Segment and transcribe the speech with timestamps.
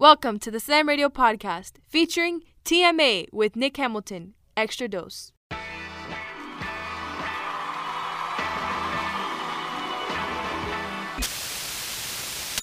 [0.00, 4.32] Welcome to the Slam Radio Podcast featuring TMA with Nick Hamilton.
[4.56, 5.32] Extra dose.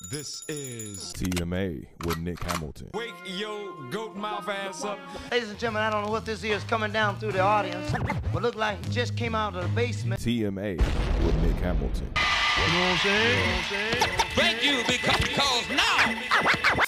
[0.09, 2.89] This is TMA with Nick Hamilton.
[2.95, 4.97] Wake Yo Goat Mouth Ass Up.
[5.29, 7.93] Ladies and gentlemen, I don't know what this is coming down through the audience,
[8.33, 10.19] but look like it just came out of the basement.
[10.21, 10.79] TMA
[11.23, 12.11] with Nick Hamilton.
[14.33, 16.86] Thank you because now Now we bring out our buddy Nick Hamilton.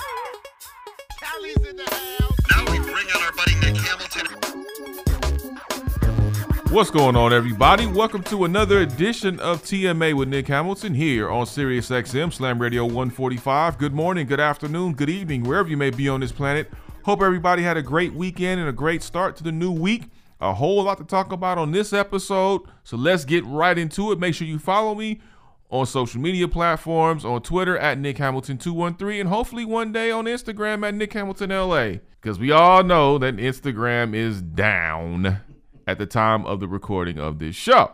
[6.71, 7.87] What's going on, everybody?
[7.87, 12.83] Welcome to another edition of TMA with Nick Hamilton here on Sirius XM Slam Radio
[12.83, 13.77] 145.
[13.77, 16.69] Good morning, good afternoon, good evening, wherever you may be on this planet.
[17.05, 20.09] Hope everybody had a great weekend and a great start to the new week.
[20.41, 24.19] A whole lot to talk about on this episode, so let's get right into it.
[24.19, 25.21] Make sure you follow me
[25.69, 30.25] on social media platforms on Twitter at Nick Hamilton 213 and hopefully one day on
[30.25, 35.41] Instagram at Nick Hamilton LA because we all know that Instagram is down
[35.85, 37.91] at the time of the recording of this show.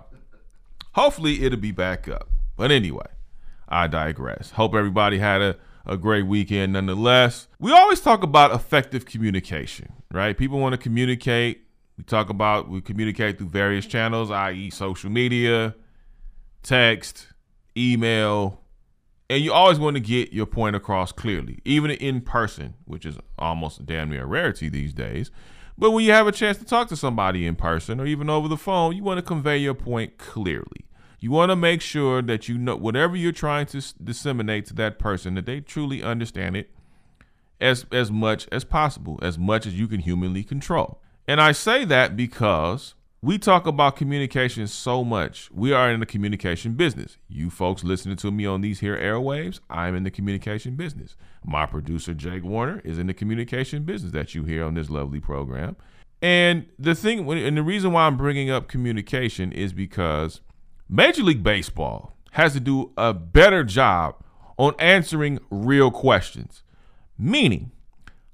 [0.94, 2.30] Hopefully it'll be back up.
[2.56, 3.08] But anyway,
[3.68, 4.52] I digress.
[4.52, 7.48] Hope everybody had a, a great weekend nonetheless.
[7.60, 10.38] We always talk about effective communication, right?
[10.38, 11.66] People want to communicate.
[11.98, 15.76] We talk about we communicate through various channels, i.e., social media,
[16.64, 17.28] text,
[17.78, 18.62] email,
[19.30, 23.18] and you always want to get your point across clearly, even in person, which is
[23.38, 25.32] almost damn near a rarity these days.
[25.78, 28.48] But when you have a chance to talk to somebody in person or even over
[28.48, 30.86] the phone, you want to convey your point clearly.
[31.20, 35.00] You want to make sure that you know whatever you're trying to disseminate to that
[35.00, 36.70] person that they truly understand it
[37.60, 41.02] as as much as possible, as much as you can humanly control.
[41.28, 45.50] And I say that because we talk about communication so much.
[45.52, 47.18] We are in the communication business.
[47.28, 51.16] You folks listening to me on these here airwaves, I'm in the communication business.
[51.44, 55.20] My producer Jake Warner is in the communication business that you hear on this lovely
[55.20, 55.76] program.
[56.22, 60.42] And the thing and the reason why I'm bringing up communication is because
[60.88, 64.16] Major League Baseball has to do a better job
[64.58, 66.64] on answering real questions.
[67.18, 67.72] Meaning,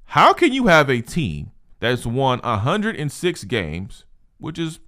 [0.06, 4.06] how can you have a team that's won 106 games,
[4.42, 4.80] which is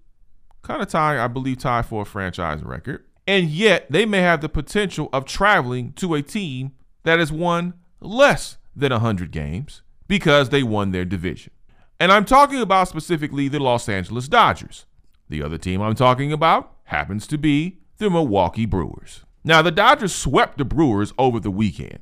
[0.64, 4.42] kind of tied, I believe, tied for a franchise record, and yet they may have
[4.42, 10.50] the potential of traveling to a team that has won less than 100 games because
[10.50, 11.54] they won their division.
[12.00, 14.86] And I'm talking about specifically the Los Angeles Dodgers.
[15.30, 19.24] The other team I'm talking about happens to be the Milwaukee Brewers.
[19.44, 22.00] Now, the Dodgers swept the Brewers over the weekend,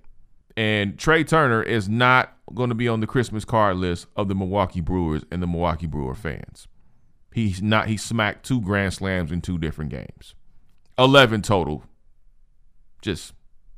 [0.55, 4.35] and Trea Turner is not going to be on the Christmas card list of the
[4.35, 6.67] Milwaukee Brewers and the Milwaukee Brewer fans.
[7.33, 7.87] He's not.
[7.87, 10.35] He smacked two grand slams in two different games,
[10.97, 11.83] eleven total,
[13.01, 13.33] just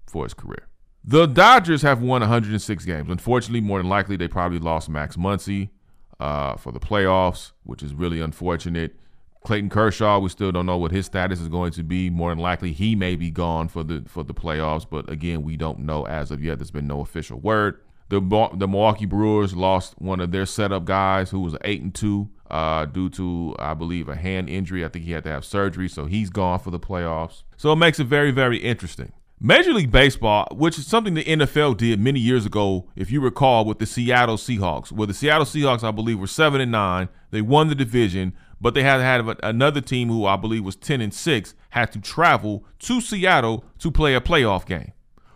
[0.08, 0.68] for his career.
[1.06, 3.10] The Dodgers have won 106 games.
[3.10, 5.70] Unfortunately, more than likely, they probably lost Max Muncy
[6.18, 8.96] uh, for the playoffs, which is really unfortunate.
[9.44, 12.10] Clayton Kershaw, we still don't know what his status is going to be.
[12.10, 15.58] More than likely, he may be gone for the for the playoffs, but again, we
[15.58, 16.60] don't know as of yet.
[16.60, 17.82] There's been no official word.
[18.08, 18.22] The
[18.56, 22.86] the Milwaukee Brewers lost one of their setup guys who was eight and two uh,
[22.86, 24.86] due to I believe a hand injury.
[24.86, 27.42] I think he had to have surgery, so he's gone for the playoffs.
[27.58, 29.12] So it makes it very very interesting.
[29.46, 33.66] Major League Baseball, which is something the NFL did many years ago, if you recall,
[33.66, 37.10] with the Seattle Seahawks, where the Seattle Seahawks, I believe, were seven and nine.
[37.32, 41.02] They won the division, but they had have another team who I believe was ten
[41.02, 44.94] and six had to travel to Seattle to play a playoff game,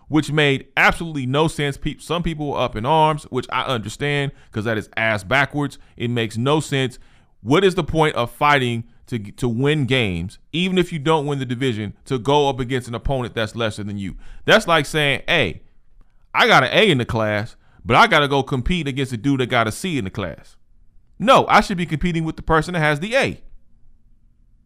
[0.07, 1.78] which made absolutely no sense.
[1.78, 5.78] Pe- Some people were up in arms, which I understand because that is ass backwards.
[5.95, 7.00] It makes no sense.
[7.41, 11.40] What is the point of fighting to to win games, even if you don't win
[11.40, 14.16] the division, to go up against an opponent that's lesser than you?
[14.46, 15.62] That's like saying, "Hey,
[16.34, 19.17] I got an A in the class, but I got to go compete against a
[19.17, 20.56] dude that got a C in the class."
[21.19, 23.41] No, I should be competing with the person that has the A.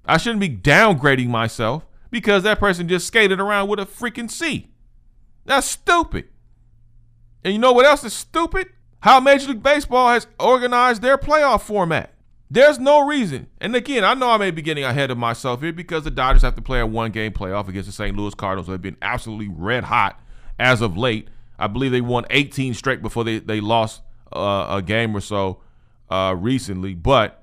[0.06, 4.71] I shouldn't be downgrading myself because that person just skated around with a freaking C.
[5.46, 6.28] That's stupid.
[7.44, 8.68] And you know what else is stupid?
[9.02, 12.14] How Major League Baseball has organized their playoff format.
[12.52, 13.48] There's no reason.
[13.60, 16.42] And again, I know I may be getting ahead of myself here because the Dodgers
[16.42, 18.16] have to play a one game playoff against the St.
[18.16, 20.22] Louis Cardinals have been absolutely red hot
[20.60, 21.30] as of late.
[21.58, 24.02] I believe they won 18 straight before they, they lost
[24.34, 25.62] uh, a game or so
[26.10, 26.94] uh, recently.
[26.94, 27.42] But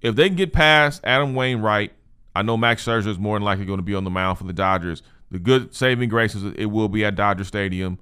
[0.00, 1.92] if they can get past Adam Wainwright,
[2.34, 4.44] I know Max Scherzer is more than likely going to be on the mound for
[4.44, 5.02] the Dodgers.
[5.30, 7.98] The good saving grace is it will be at Dodger Stadium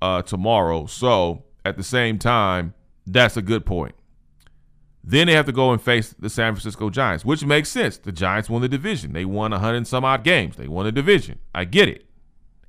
[0.00, 0.86] uh, tomorrow.
[0.86, 2.74] So at the same time,
[3.06, 3.94] that's a good point.
[5.06, 7.98] Then they have to go and face the San Francisco Giants, which makes sense.
[7.98, 9.12] The Giants won the division.
[9.12, 10.56] They won 100 and some odd games.
[10.56, 11.40] They won the division.
[11.54, 12.06] I get it.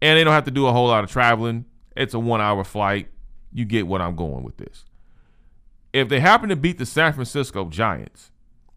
[0.02, 1.66] And they don't have to do a whole lot of traveling.
[1.96, 3.08] It's a one hour flight.
[3.54, 4.84] you get what I'm going with this.
[5.94, 8.32] If they happen to beat the San Francisco Giants,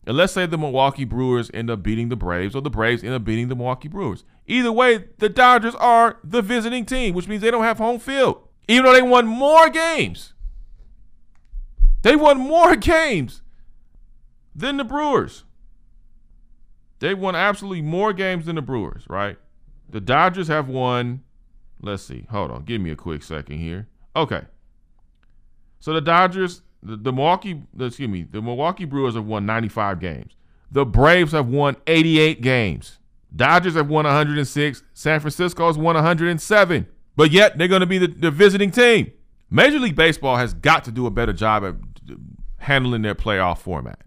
[0.07, 3.13] and let's say the Milwaukee Brewers end up beating the Braves, or the Braves end
[3.13, 4.25] up beating the Milwaukee Brewers.
[4.49, 8.49] Either way, the Dodgers are the visiting team, which means they don't have home field.
[8.67, 10.33] Even though they won more games.
[12.03, 13.43] They won more games
[14.55, 15.45] than the Brewers.
[17.01, 19.37] They won absolutely more games than the Brewers, right?
[19.89, 21.23] The Dodgers have won,
[21.81, 23.87] let's see, hold on, give me a quick second here.
[24.17, 24.43] Okay.
[25.79, 30.33] So the Dodgers, the, the Milwaukee, excuse me, the Milwaukee Brewers have won 95 games.
[30.71, 32.99] The Braves have won 88 games.
[33.35, 34.83] Dodgers have won 106.
[34.95, 36.87] San Francisco has won 107.
[37.17, 39.13] But yet they're going to be the, the visiting team.
[39.51, 41.75] Major League Baseball has got to do a better job at
[42.59, 44.01] handling their playoff format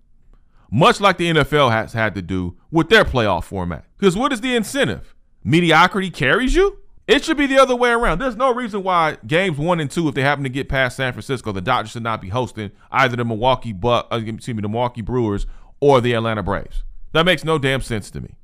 [0.71, 3.85] much like the NFL has had to do with their playoff format.
[3.97, 5.13] Because what is the incentive?
[5.43, 6.79] Mediocrity carries you?
[7.07, 8.19] It should be the other way around.
[8.19, 11.11] There's no reason why games one and two, if they happen to get past San
[11.11, 14.69] Francisco, the Dodgers should not be hosting either the Milwaukee but uh, excuse me, the
[14.69, 15.45] Milwaukee Brewers
[15.81, 16.83] or the Atlanta Braves.
[17.11, 18.35] That makes no damn sense to me.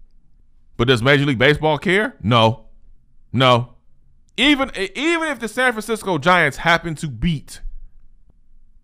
[0.78, 2.16] But does Major League Baseball care?
[2.22, 2.66] No.
[3.34, 3.74] No.
[4.38, 7.62] Even even if the San Francisco Giants happen to beat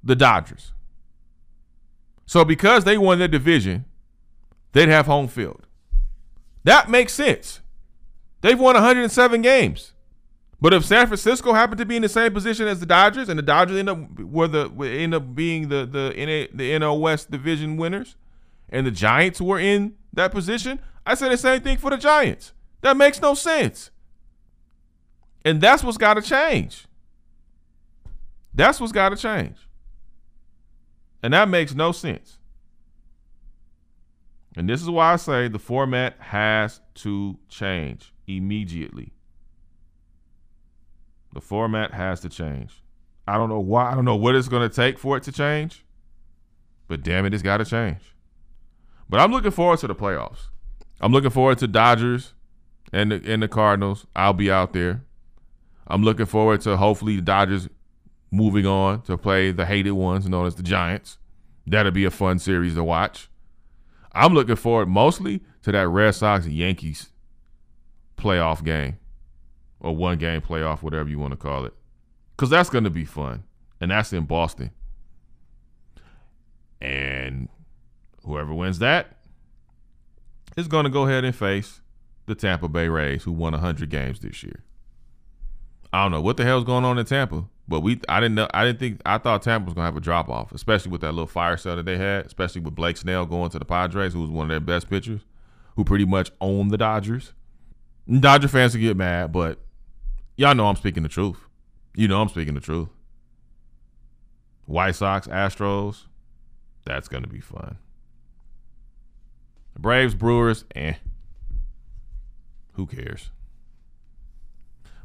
[0.04, 0.74] the Dodgers,
[2.26, 3.86] so because they won their division,
[4.72, 5.68] they'd have home field.
[6.64, 7.62] That makes sense.
[8.42, 9.94] They've won 107 games.
[10.60, 13.38] But if San Francisco happened to be in the same position as the Dodgers, and
[13.38, 17.30] the Dodgers end up were the end up being the the NA, the NL West
[17.30, 18.16] division winners,
[18.70, 22.54] and the Giants were in that position, I say the same thing for the Giants.
[22.82, 23.92] That makes no sense.
[25.46, 26.86] And that's what's got to change.
[28.54, 29.58] That's what's got to change.
[31.22, 32.38] And that makes no sense.
[34.56, 39.14] And this is why I say the format has to change immediately.
[41.34, 42.84] The format has to change.
[43.28, 43.92] I don't know why.
[43.92, 45.84] I don't know what it's going to take for it to change.
[46.88, 48.16] But damn it, it's got to change.
[49.10, 50.50] But I'm looking forward to the playoffs.
[51.04, 52.34] I'm looking forward to Dodgers
[52.94, 54.08] and the, and the Cardinals.
[54.16, 55.04] I'll be out there.
[55.86, 57.68] I'm looking forward to hopefully the Dodgers
[58.32, 61.18] moving on to play the hated ones known as the Giants.
[61.68, 63.30] That'll be a fun series to watch.
[64.14, 67.10] I'm looking forward mostly to that Red Sox Yankees
[68.16, 68.98] playoff game
[69.82, 71.74] or one game playoff, whatever you want to call it,
[72.38, 73.44] because that's going to be fun.
[73.82, 74.72] And that's in Boston.
[76.80, 77.50] And
[78.24, 79.18] whoever wins that
[80.56, 81.82] is going to go ahead and face
[82.26, 84.64] the Tampa Bay Rays, who won 100 games this year.
[85.92, 88.48] I don't know what the hell's going on in Tampa, but we I didn't know
[88.52, 91.12] I didn't think I thought Tampa was gonna have a drop off, especially with that
[91.12, 94.22] little fire sale that they had, especially with Blake Snell going to the Padres, who
[94.22, 95.22] was one of their best pitchers,
[95.76, 97.34] who pretty much owned the Dodgers.
[98.20, 99.60] Dodger fans will get mad, but
[100.36, 101.38] y'all know I'm speaking the truth.
[101.96, 102.90] You know I'm speaking the truth.
[104.66, 106.06] White Sox, Astros,
[106.86, 107.78] that's gonna be fun.
[109.78, 110.94] Braves, Brewers, eh.
[112.74, 113.30] Who cares?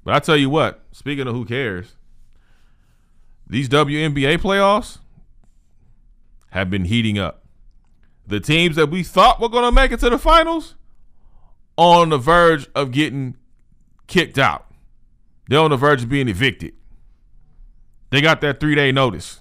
[0.04, 1.96] But I tell you what, speaking of who cares,
[3.46, 4.98] these WNBA playoffs
[6.50, 7.44] have been heating up.
[8.26, 10.74] The teams that we thought were going to make it to the finals
[11.76, 13.36] are on the verge of getting
[14.06, 14.66] kicked out.
[15.48, 16.74] They're on the verge of being evicted.
[18.10, 19.40] They got that three day notice.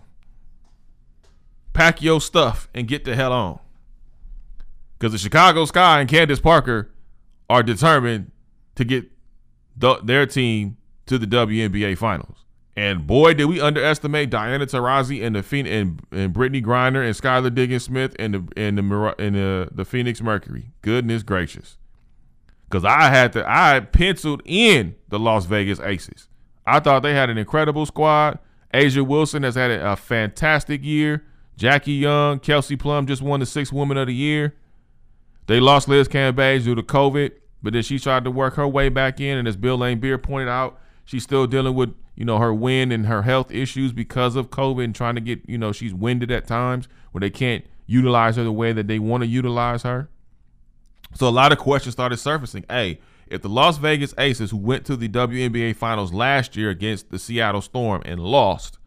[1.73, 3.59] Pack your stuff and get the hell on.
[4.97, 6.91] Because the Chicago Sky and Candace Parker
[7.49, 8.31] are determined
[8.75, 9.05] to get
[9.75, 12.45] the, their team to the WNBA finals.
[12.75, 17.53] And boy, did we underestimate Diana Taurasi and the and, and Brittney Griner and Skylar
[17.53, 20.69] Diggins Smith and the and the and the, the Phoenix Mercury.
[20.83, 21.77] Goodness gracious,
[22.69, 26.29] because I had to I penciled in the Las Vegas Aces.
[26.67, 28.37] I thought they had an incredible squad.
[28.71, 31.23] A'ja Wilson has had a fantastic year.
[31.55, 34.53] Jackie Young, Kelsey Plum just won the sixth Woman of the Year.
[35.47, 37.31] They lost Liz Cambage due to COVID.
[37.61, 40.47] But then she tried to work her way back in, and as Bill Laimbeer pointed
[40.47, 44.49] out, she's still dealing with you know her wind and her health issues because of
[44.49, 48.35] COVID, and trying to get you know she's winded at times where they can't utilize
[48.35, 50.09] her the way that they want to utilize her.
[51.15, 52.65] So a lot of questions started surfacing.
[52.69, 57.09] Hey, if the Las Vegas Aces, who went to the WNBA Finals last year against
[57.09, 58.77] the Seattle Storm and lost,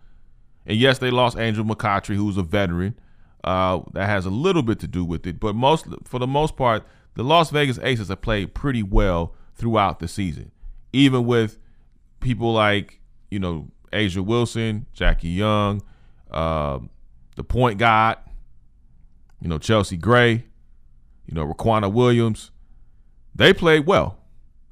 [0.65, 2.99] and yes, they lost Angel McCoughtry, who's a veteran.
[3.43, 6.57] Uh, that has a little bit to do with it, but most for the most
[6.57, 10.51] part, the Las Vegas Aces have played pretty well throughout the season,
[10.93, 11.59] even with
[12.21, 15.83] people like you know A'ja Wilson, Jackie Young,
[16.31, 16.81] uh,
[17.37, 18.19] the point guard,
[19.41, 20.45] you know Chelsea Gray,
[21.27, 22.51] you know Riquna Williams.
[23.35, 24.19] They played well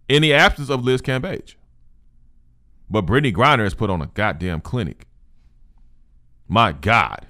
[0.09, 1.55] in the absence of Liz Cambage.
[2.91, 5.07] But Brittney Griner has put on a goddamn clinic.
[6.49, 7.28] My God.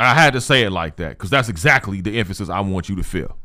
[0.00, 2.96] I had to say it like that because that's exactly the emphasis I want you
[2.96, 3.36] to feel.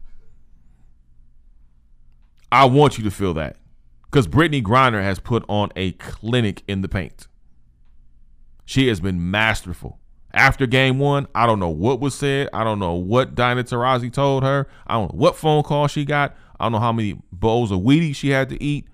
[2.52, 3.58] I want you to feel that
[4.06, 7.28] because Brittney Griner has put on a clinic in the paint.
[8.64, 10.00] She has been masterful.
[10.34, 12.50] After game one, I don't know what was said.
[12.54, 14.68] I don't know what Diana Taurasi told her.
[14.88, 16.36] I don't know what phone call she got.
[16.60, 18.88] I don't know how many bowls of Wheaties she had to eat.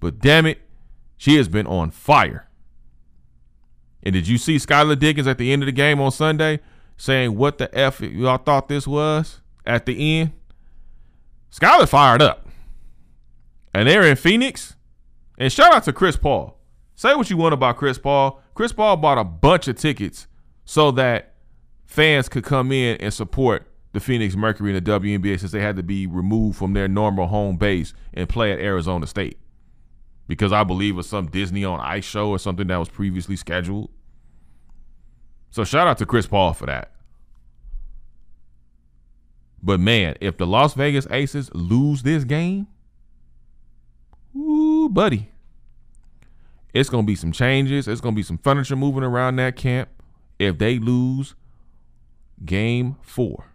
[0.00, 0.60] But damn it,
[1.16, 2.48] she has been on fire.
[4.02, 6.60] And did you see Skylar Diggins at the end of the game on Sunday
[7.02, 10.30] saying what the F y'all thought this was at the end?
[11.50, 12.46] Skylar fired up.
[13.74, 14.76] And they're in Phoenix.
[15.36, 16.60] And shout out to Chris Paul.
[16.94, 18.40] Say what you want about Chris Paul.
[18.54, 20.28] Chris Paul bought a bunch of tickets
[20.64, 21.34] so that
[21.86, 25.74] fans could come in and support the Phoenix Mercury in the WNBA since they had
[25.74, 29.38] to be removed from their normal home base and play at Arizona State.
[30.28, 33.34] Because I believe it was some Disney on Ice show or something that was previously
[33.34, 33.90] scheduled.
[35.50, 36.91] So shout out to Chris Paul for that.
[39.62, 42.66] But man, if the Las Vegas Aces lose this game,
[44.36, 45.28] ooh, buddy.
[46.74, 47.86] It's gonna be some changes.
[47.86, 49.88] It's gonna be some furniture moving around that camp
[50.38, 51.34] if they lose
[52.44, 53.52] game four.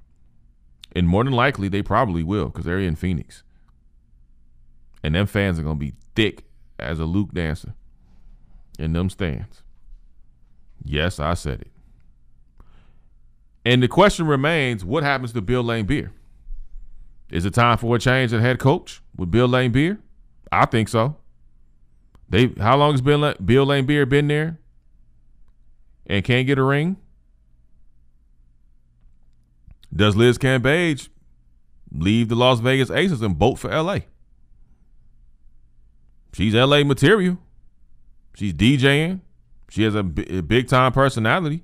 [0.96, 3.44] And more than likely, they probably will because they're in Phoenix.
[5.04, 6.44] And them fans are going to be thick
[6.80, 7.74] as a Luke dancer
[8.80, 9.64] in them stands.
[10.84, 11.72] Yes, I said it.
[13.68, 16.12] And the question remains what happens to Bill Laimbeer?
[17.30, 19.98] Is it time for a change at head coach with Bill Laimbeer?
[20.50, 21.18] I think so.
[22.30, 24.58] They how long has Bill Bill Beer been there
[26.06, 26.96] and can't get a ring?
[29.94, 31.10] Does Liz Cambage
[31.92, 34.00] leave the Las Vegas Aces and boat for LA?
[36.32, 37.38] She's LA material.
[38.34, 39.20] She's DJing.
[39.68, 41.64] She has a, b- a big time personality.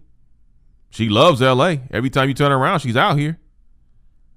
[0.94, 1.78] She loves LA.
[1.90, 3.40] Every time you turn around, she's out here.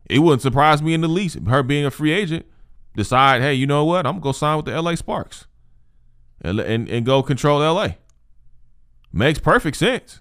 [0.09, 1.37] It wouldn't surprise me in the least.
[1.47, 2.47] Her being a free agent,
[2.95, 4.07] decide, hey, you know what?
[4.07, 5.47] I'm gonna go sign with the LA Sparks,
[6.41, 7.97] and and, and go control LA.
[9.13, 10.21] Makes perfect sense.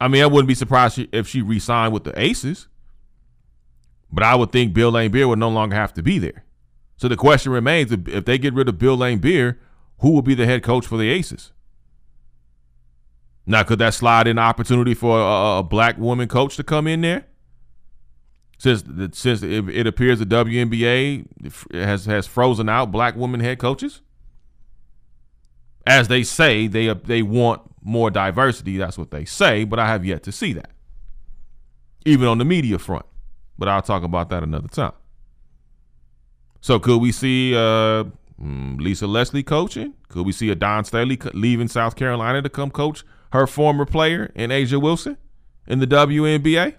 [0.00, 2.66] I mean, I wouldn't be surprised if she re-signed with the Aces,
[4.10, 6.44] but I would think Bill Laimbeer would no longer have to be there.
[6.96, 9.58] So the question remains: if they get rid of Bill Laimbeer,
[9.98, 11.52] who will be the head coach for the Aces?
[13.48, 17.00] Now, could that slide in opportunity for a, a black woman coach to come in
[17.00, 17.24] there?
[18.58, 24.02] Since since it, it appears the WNBA has has frozen out black women head coaches,
[25.86, 28.76] as they say they they want more diversity.
[28.76, 30.72] That's what they say, but I have yet to see that,
[32.04, 33.06] even on the media front.
[33.56, 34.92] But I'll talk about that another time.
[36.60, 38.04] So could we see uh,
[38.42, 39.94] mm, Lisa Leslie coaching?
[40.08, 44.32] Could we see a Dawn Staley leaving South Carolina to come coach her former player
[44.34, 45.16] in A'ja Wilson
[45.66, 46.74] in the WNBA?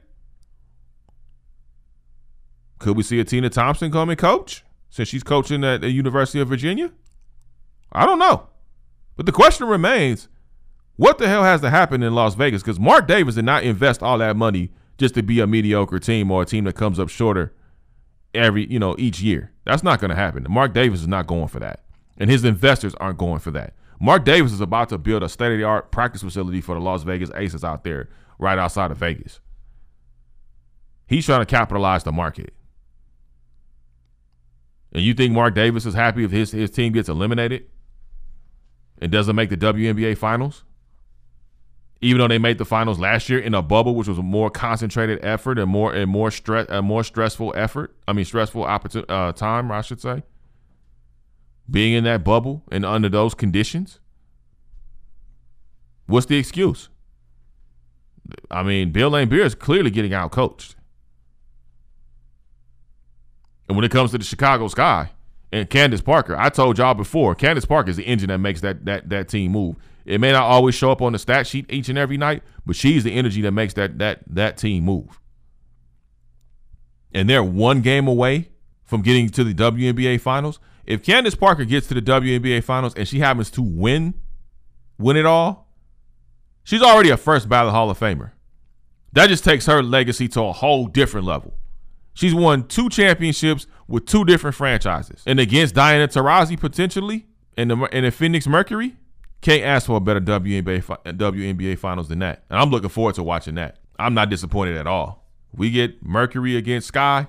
[2.79, 6.39] Could we see a Tina Thompson come and coach since she's coaching at the University
[6.39, 6.91] of Virginia?
[7.91, 8.47] I don't know.
[9.15, 10.29] But the question remains
[10.95, 12.61] what the hell has to happen in Las Vegas?
[12.61, 16.29] Because Mark Davis did not invest all that money just to be a mediocre team
[16.31, 17.53] or a team that comes up shorter
[18.33, 19.51] every, you know, each year.
[19.65, 20.45] That's not going to happen.
[20.49, 21.83] Mark Davis is not going for that.
[22.17, 23.73] And his investors aren't going for that.
[23.99, 26.81] Mark Davis is about to build a state of the art practice facility for the
[26.81, 29.39] Las Vegas Aces out there, right outside of Vegas.
[31.07, 32.53] He's trying to capitalize the market.
[34.93, 37.65] And you think Mark Davis is happy if his, his team gets eliminated
[39.01, 40.63] and doesn't make the WNBA finals?
[42.01, 44.49] even though they made the finals last year in a bubble, which was a more
[44.49, 47.95] concentrated effort and more and more stress, a more stressful effort.
[48.07, 50.23] I mean, stressful opportunity uh, time, I should say.
[51.69, 53.99] Being in that bubble and under those conditions,
[56.07, 56.89] what's the excuse?
[58.49, 60.75] I mean, Bill Laimbeer is clearly getting out coached.
[63.67, 65.11] And when it comes to the Chicago Sky
[65.51, 68.85] and Candace Parker, I told y'all before, Candace Parker is the engine that makes that
[68.85, 69.75] that that team move.
[70.05, 72.75] It may not always show up on the stat sheet each and every night, but
[72.75, 75.19] she's the energy that makes that that that team move.
[77.13, 78.49] And they're one game away
[78.83, 80.59] from getting to the WNBA finals.
[80.89, 84.15] If Candace Parker gets to the WNBA finals and she happens to win,
[84.97, 85.71] win it all,
[86.63, 88.31] she's already a first ballot Hall of Famer.
[89.13, 91.53] That just takes her legacy to a whole different level.
[92.15, 95.21] She's won two championships with two different franchises.
[95.27, 98.95] And against Diana Taurasi potentially in the in the Phoenix Mercury,
[99.41, 102.45] can't ask for a better WNBA WNBA finals than that.
[102.49, 103.77] And I'm looking forward to watching that.
[103.99, 105.29] I'm not disappointed at all.
[105.53, 107.27] We get Mercury against Sky.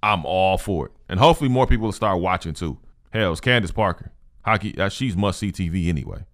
[0.00, 0.92] I'm all for it.
[1.08, 2.78] And hopefully more people will start watching too.
[3.14, 4.10] Hell, it's Candace Parker.
[4.44, 6.24] Hockey, uh, she's must see TV anyway.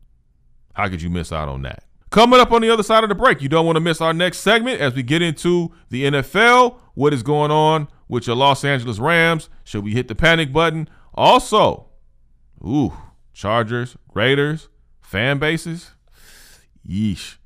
[0.72, 1.84] How could you miss out on that?
[2.08, 4.14] Coming up on the other side of the break, you don't want to miss our
[4.14, 6.78] next segment as we get into the NFL.
[6.94, 9.50] What is going on with your Los Angeles Rams?
[9.62, 10.88] Should we hit the panic button?
[11.14, 11.90] Also,
[12.66, 12.94] ooh,
[13.34, 14.70] Chargers, Raiders,
[15.02, 15.90] fan bases.
[16.88, 17.36] Yeesh.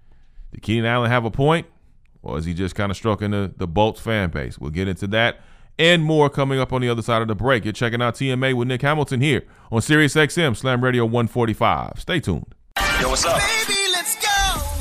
[0.53, 1.67] Did Keenan Allen have a point?
[2.23, 4.59] Or is he just kind of stroking the, the Bolts fan base?
[4.59, 5.41] We'll get into that
[5.79, 7.65] and more coming up on the other side of the break.
[7.65, 11.93] You're checking out TMA with Nick Hamilton here on Sirius XM Slam Radio 145.
[11.99, 12.55] Stay tuned.
[13.01, 13.41] Yo, what's up?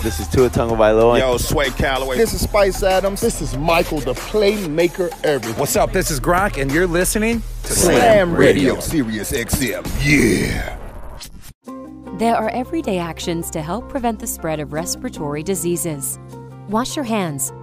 [0.04, 1.18] This is Tua Tonga Tagovailoa.
[1.18, 2.18] Yo, Sway Calloway.
[2.18, 3.22] This is Spice Adams.
[3.22, 5.58] This is Michael, the playmaker everything.
[5.58, 5.94] What's up?
[5.94, 9.86] This is Gronk, and you're listening to Slam Radio, Sirius XM.
[10.04, 10.78] Yeah.
[12.18, 16.20] There are everyday actions to help prevent the spread of respiratory diseases.
[16.68, 17.54] Wash your hands.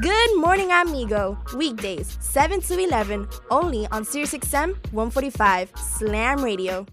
[0.00, 1.36] Good morning, amigo.
[1.54, 6.86] Weekdays, 7 to 11, only on SiriusXM 145 Slam Radio.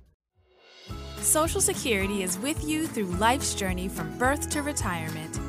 [1.21, 5.39] Social Security is with you through life's journey from birth to retirement.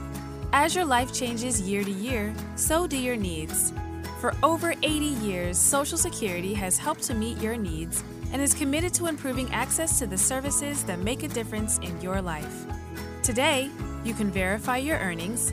[0.52, 3.72] As your life changes year to year, so do your needs.
[4.20, 4.88] For over 80
[5.26, 9.98] years, Social Security has helped to meet your needs and is committed to improving access
[9.98, 12.64] to the services that make a difference in your life.
[13.24, 13.70] Today,
[14.04, 15.52] you can verify your earnings,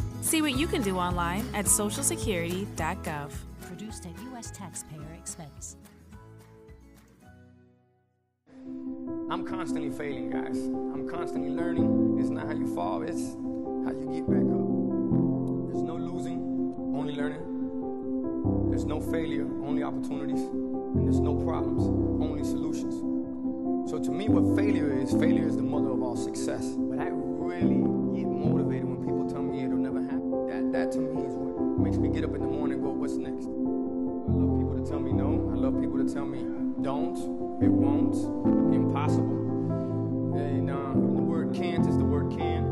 [0.21, 3.31] See what you can do online at socialsecurity.gov.
[3.61, 4.51] Produced at U.S.
[4.51, 5.77] taxpayer expense.
[9.31, 10.57] I'm constantly failing, guys.
[10.57, 12.17] I'm constantly learning.
[12.19, 14.67] It's not how you fall, it's how you get back up.
[15.71, 16.39] There's no losing,
[16.95, 18.69] only learning.
[18.69, 20.41] There's no failure, only opportunities.
[20.41, 21.83] And there's no problems,
[22.21, 22.93] only solutions.
[23.89, 26.65] So to me, what failure is, failure is the mother of all success.
[26.77, 27.90] But I really
[32.13, 33.45] get up in the morning and go, what's next?
[33.45, 35.49] I love people to tell me no.
[35.51, 36.43] I love people to tell me
[36.81, 37.15] don't,
[37.63, 38.15] it won't,
[38.73, 40.35] impossible.
[40.35, 42.65] And, uh, the word can't is the word can,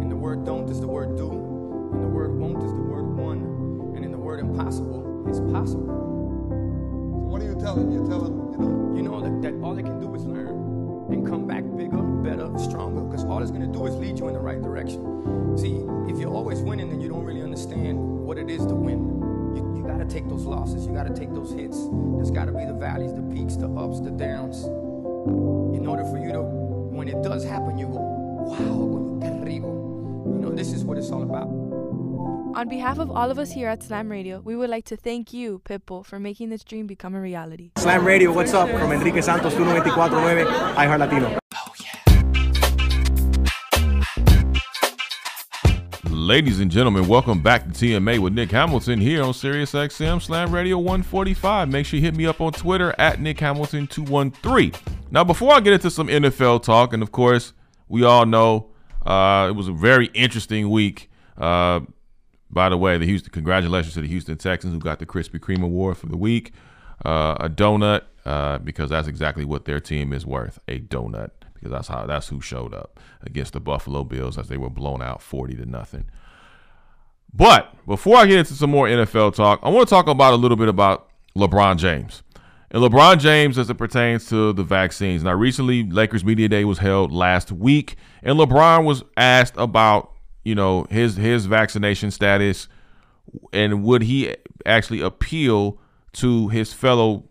[0.00, 3.16] and the word don't is the word do, and the word won't is the word
[3.16, 5.86] one, and in the word impossible is possible.
[5.86, 7.92] So what are you telling?
[7.92, 11.26] You're telling you know, you know that, that all they can do is learn and
[11.26, 14.40] come back bigger, better, stronger, because all it's gonna do is lead you in the
[14.40, 15.56] right direction.
[15.56, 19.20] See, if you're always winning, then you don't really understand what it is to win.
[19.54, 21.76] You, you gotta take those losses, you gotta take those hits.
[22.16, 24.64] There's gotta be the valleys, the peaks, the ups, the downs.
[25.76, 28.00] In order for you to, when it does happen, you go,
[28.48, 29.68] wow, qué rico.
[30.32, 31.48] You know, this is what it's all about.
[32.56, 35.34] On behalf of all of us here at Slam Radio, we would like to thank
[35.34, 37.72] you, Pitbull, for making this dream become a reality.
[37.76, 38.70] Slam Radio, what's up?
[38.70, 41.41] From Enrique Santos, 1249, iHeart Latino.
[46.22, 50.54] Ladies and gentlemen, welcome back to TMA with Nick Hamilton here on Sirius XM Slam
[50.54, 51.68] Radio 145.
[51.68, 54.72] Make sure you hit me up on Twitter at Nick Hamilton 213.
[55.10, 57.52] Now, before I get into some NFL talk, and of course,
[57.88, 58.70] we all know
[59.04, 61.10] uh, it was a very interesting week.
[61.36, 61.80] Uh,
[62.48, 65.64] by the way, the Houston congratulations to the Houston Texans who got the Krispy Kreme
[65.64, 66.52] award for the week.
[67.04, 71.30] uh, a donut uh, because that's exactly what their team is worth a donut
[71.62, 75.00] because that's how that's who showed up against the Buffalo Bills as they were blown
[75.00, 76.06] out 40 to nothing.
[77.32, 80.36] But before I get into some more NFL talk, I want to talk about a
[80.36, 82.22] little bit about LeBron James.
[82.70, 85.22] And LeBron James as it pertains to the vaccines.
[85.22, 90.54] Now, recently, Lakers Media Day was held last week, and LeBron was asked about, you
[90.54, 92.68] know, his his vaccination status
[93.52, 94.34] and would he
[94.66, 95.78] actually appeal
[96.12, 97.24] to his fellow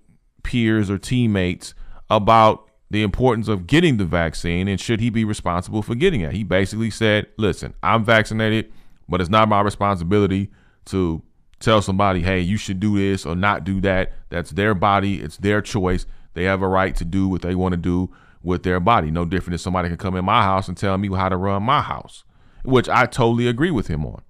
[0.43, 1.73] peers or teammates
[2.09, 6.33] about the importance of getting the vaccine and should he be responsible for getting it.
[6.33, 8.69] He basically said, "Listen, I'm vaccinated,
[9.07, 10.51] but it's not my responsibility
[10.85, 11.21] to
[11.61, 15.37] tell somebody, "Hey, you should do this or not do that." That's their body, it's
[15.37, 16.05] their choice.
[16.33, 18.09] They have a right to do what they want to do
[18.43, 19.09] with their body.
[19.09, 21.63] No different than somebody can come in my house and tell me how to run
[21.63, 22.25] my house,
[22.63, 24.21] which I totally agree with him on.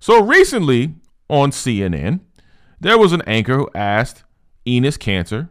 [0.00, 0.96] So recently
[1.30, 2.18] on CNN,
[2.80, 4.24] there was an anchor who asked
[4.66, 5.50] Enes Kanter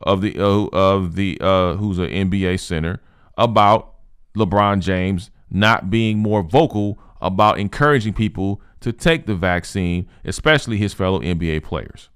[0.00, 3.00] of the uh, of the uh, who's an NBA center
[3.36, 3.94] about
[4.36, 10.94] LeBron James not being more vocal about encouraging people to take the vaccine, especially his
[10.94, 12.08] fellow NBA players.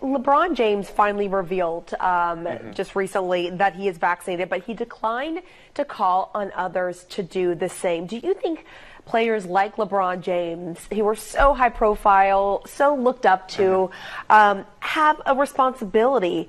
[0.00, 2.72] LeBron James finally revealed um, mm-hmm.
[2.72, 5.42] just recently that he is vaccinated, but he declined
[5.74, 8.06] to call on others to do the same.
[8.06, 8.64] Do you think
[9.10, 14.32] players like LeBron James, who were so high profile, so looked up to, mm-hmm.
[14.32, 16.48] um, have a responsibility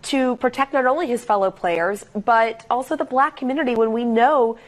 [0.00, 4.58] to protect not only his fellow players, but also the black community when we know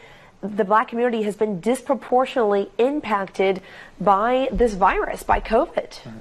[0.43, 3.59] the black community has been disproportionately impacted
[3.99, 5.89] by this virus, by COVID.
[5.89, 6.17] Mm-hmm.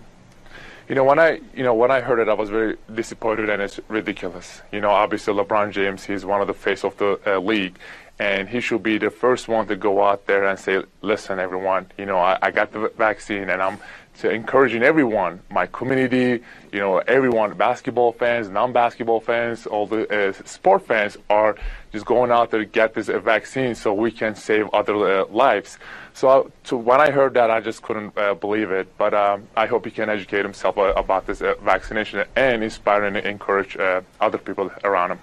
[0.89, 3.61] You know, when I, you know, when I heard it, I was very disappointed, and
[3.63, 4.63] it's ridiculous.
[4.71, 7.79] You know, obviously LeBron James, he's one of the face of the uh, league,
[8.19, 11.91] and he should be the first one to go out there and say, "Listen, everyone,
[11.99, 13.79] you know, I, I got the vaccine, and I'm
[14.23, 20.87] encouraging everyone, my community, you know, everyone, basketball fans, non-basketball fans, all the uh, sport
[20.87, 21.57] fans are
[21.93, 25.27] just going out there to get this uh, vaccine so we can save other uh,
[25.27, 25.79] lives.
[26.13, 28.97] So, uh, so when I heard that, I just couldn't uh, believe it.
[28.97, 33.17] But um, I hope he can educate himself uh, about this vaccination and inspire and
[33.17, 33.77] encourage
[34.21, 35.19] other people around him.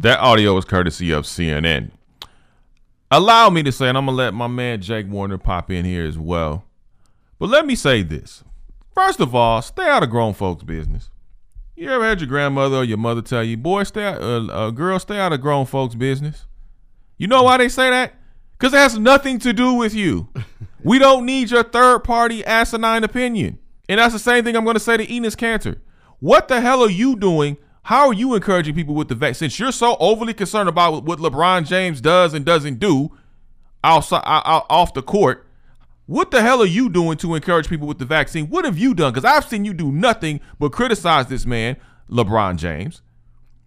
[0.00, 1.90] That audio was courtesy of CNN.
[3.10, 6.04] Allow me to say, and I'm gonna let my man Jake Warner pop in here
[6.04, 6.64] as well
[7.40, 8.44] but let me say this.
[8.94, 11.08] First of all, stay out of grown folks' business.
[11.74, 14.70] You ever had your grandmother or your mother tell you, boy, stay out, uh, uh,
[14.70, 16.46] girl, stay out of grown folks' business?
[17.16, 18.14] You know why they say that?
[18.58, 20.28] Because it has nothing to do with you.
[20.84, 23.58] we don't need your third party asinine opinion.
[23.88, 25.80] And that's the same thing I'm going to say to Enes Kanter.
[26.18, 27.56] What the hell are you doing?
[27.84, 29.48] How are you encouraging people with the vaccine?
[29.48, 33.10] Since you're so overly concerned about what LeBron James does and doesn't do
[33.82, 35.46] outside, out, off the court,
[36.06, 38.48] what the hell are you doing to encourage people with the vaccine?
[38.48, 39.12] What have you done?
[39.12, 41.76] Because I've seen you do nothing but criticize this man,
[42.10, 43.00] LeBron James,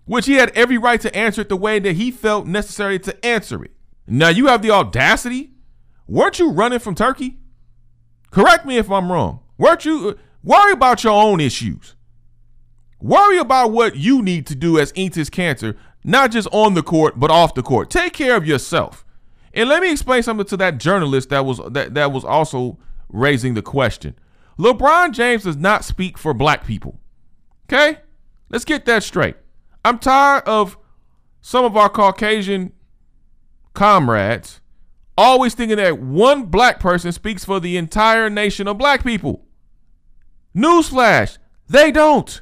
[0.05, 3.25] which he had every right to answer it the way that he felt necessary to
[3.25, 3.71] answer it.
[4.05, 5.51] Now you have the audacity.
[6.07, 7.37] Weren't you running from Turkey?
[8.29, 9.39] Correct me if I'm wrong.
[9.57, 11.95] Weren't you uh, worry about your own issues?
[13.03, 17.19] Worry about what you need to do as Enes Kanter, not just on the court
[17.19, 17.89] but off the court.
[17.89, 19.03] Take care of yourself.
[19.53, 23.55] And let me explain something to that journalist that was that, that was also raising
[23.55, 24.17] the question.
[24.57, 26.97] LeBron James does not speak for black people.
[27.67, 27.99] Okay?
[28.49, 29.35] Let's get that straight.
[29.83, 30.77] I'm tired of
[31.41, 32.71] some of our Caucasian
[33.73, 34.61] comrades
[35.17, 39.45] always thinking that one black person speaks for the entire nation of black people.
[40.55, 41.37] Newsflash,
[41.67, 42.41] they don't.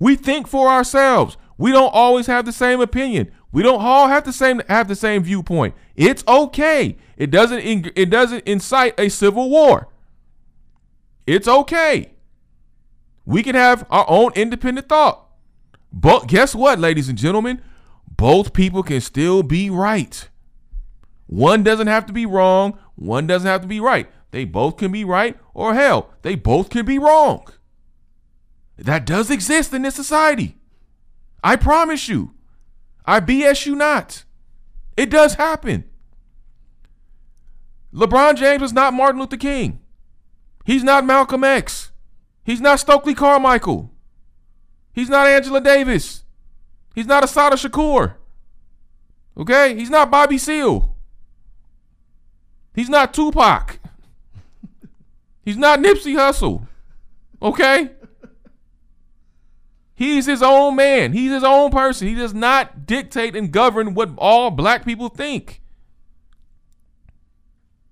[0.00, 1.36] We think for ourselves.
[1.56, 3.30] We don't always have the same opinion.
[3.52, 5.74] We don't all have the same have the same viewpoint.
[5.94, 6.96] It's okay.
[7.16, 7.60] It doesn't
[7.94, 9.88] it doesn't incite a civil war.
[11.26, 12.12] It's okay.
[13.26, 15.26] We can have our own independent thought.
[15.92, 17.60] But guess what, ladies and gentlemen?
[18.08, 20.28] Both people can still be right.
[21.26, 24.10] One doesn't have to be wrong, one doesn't have to be right.
[24.30, 27.46] They both can be right, or hell, they both can be wrong.
[28.80, 30.56] That does exist in this society.
[31.44, 32.32] I promise you.
[33.04, 34.24] I BS you not.
[34.96, 35.84] It does happen.
[37.92, 39.80] LeBron James is not Martin Luther King.
[40.64, 41.92] He's not Malcolm X.
[42.44, 43.90] He's not Stokely Carmichael.
[44.92, 46.24] He's not Angela Davis.
[46.94, 48.14] He's not Assata Shakur.
[49.36, 49.74] Okay?
[49.76, 50.96] He's not Bobby Seale.
[52.74, 53.78] He's not Tupac.
[55.44, 56.66] He's not Nipsey Hussle.
[57.42, 57.90] Okay?
[60.00, 61.12] He's his own man.
[61.12, 62.08] He's his own person.
[62.08, 65.60] He does not dictate and govern what all black people think.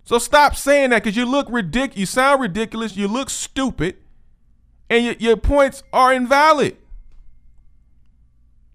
[0.05, 2.01] So stop saying that because you look ridiculous.
[2.01, 2.97] You sound ridiculous.
[2.97, 3.97] You look stupid.
[4.91, 6.77] and your, your points are invalid.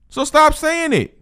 [0.10, 1.20] So stop saying it.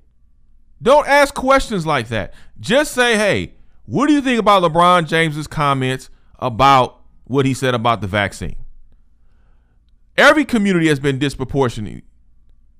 [0.81, 2.33] Don't ask questions like that.
[2.59, 3.53] Just say, hey,
[3.85, 8.55] what do you think about LeBron James's comments about what he said about the vaccine?
[10.17, 12.03] Every community has been disproportionate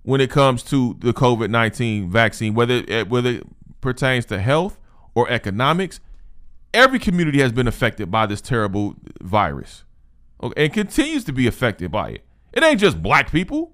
[0.04, 3.48] when it comes to the COVID 19 vaccine, whether it, whether it
[3.82, 4.78] pertains to health
[5.16, 6.00] or economics.
[6.74, 9.84] Every community has been affected by this terrible virus
[10.42, 12.26] okay, and continues to be affected by it.
[12.54, 13.74] It ain't just black people,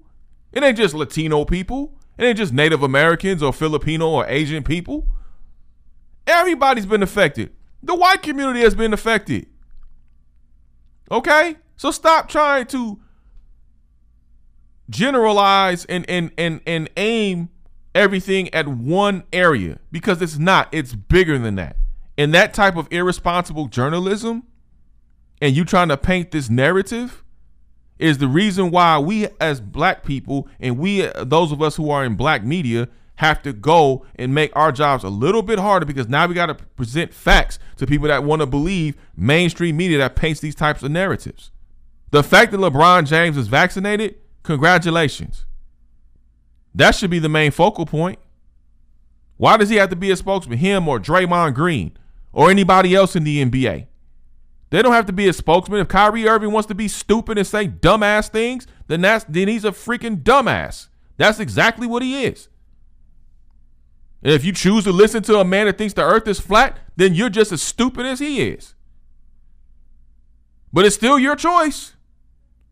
[0.52, 5.06] it ain't just Latino people, it ain't just Native Americans or Filipino or Asian people.
[6.26, 7.52] Everybody's been affected.
[7.82, 9.46] The white community has been affected.
[11.10, 11.56] Okay?
[11.76, 13.00] So stop trying to
[14.90, 17.50] generalize and and and and aim
[17.94, 20.68] everything at one area because it's not.
[20.72, 21.76] It's bigger than that.
[22.16, 24.44] And that type of irresponsible journalism
[25.40, 27.22] and you trying to paint this narrative
[27.98, 32.04] is the reason why we as black people and we those of us who are
[32.04, 36.08] in black media have to go and make our jobs a little bit harder because
[36.08, 40.14] now we got to present facts to people that want to believe mainstream media that
[40.14, 41.50] paints these types of narratives.
[42.12, 45.44] The fact that LeBron James is vaccinated, congratulations.
[46.74, 48.18] That should be the main focal point.
[49.36, 50.58] Why does he have to be a spokesman?
[50.58, 51.96] Him or Draymond Green
[52.32, 53.86] or anybody else in the NBA?
[54.70, 55.80] They don't have to be a spokesman.
[55.80, 59.64] If Kyrie Irving wants to be stupid and say dumbass things, then that's then he's
[59.64, 60.88] a freaking dumbass.
[61.16, 62.48] That's exactly what he is.
[64.22, 66.78] And if you choose to listen to a man that thinks the earth is flat,
[66.96, 68.74] then you're just as stupid as he is.
[70.72, 71.94] But it's still your choice.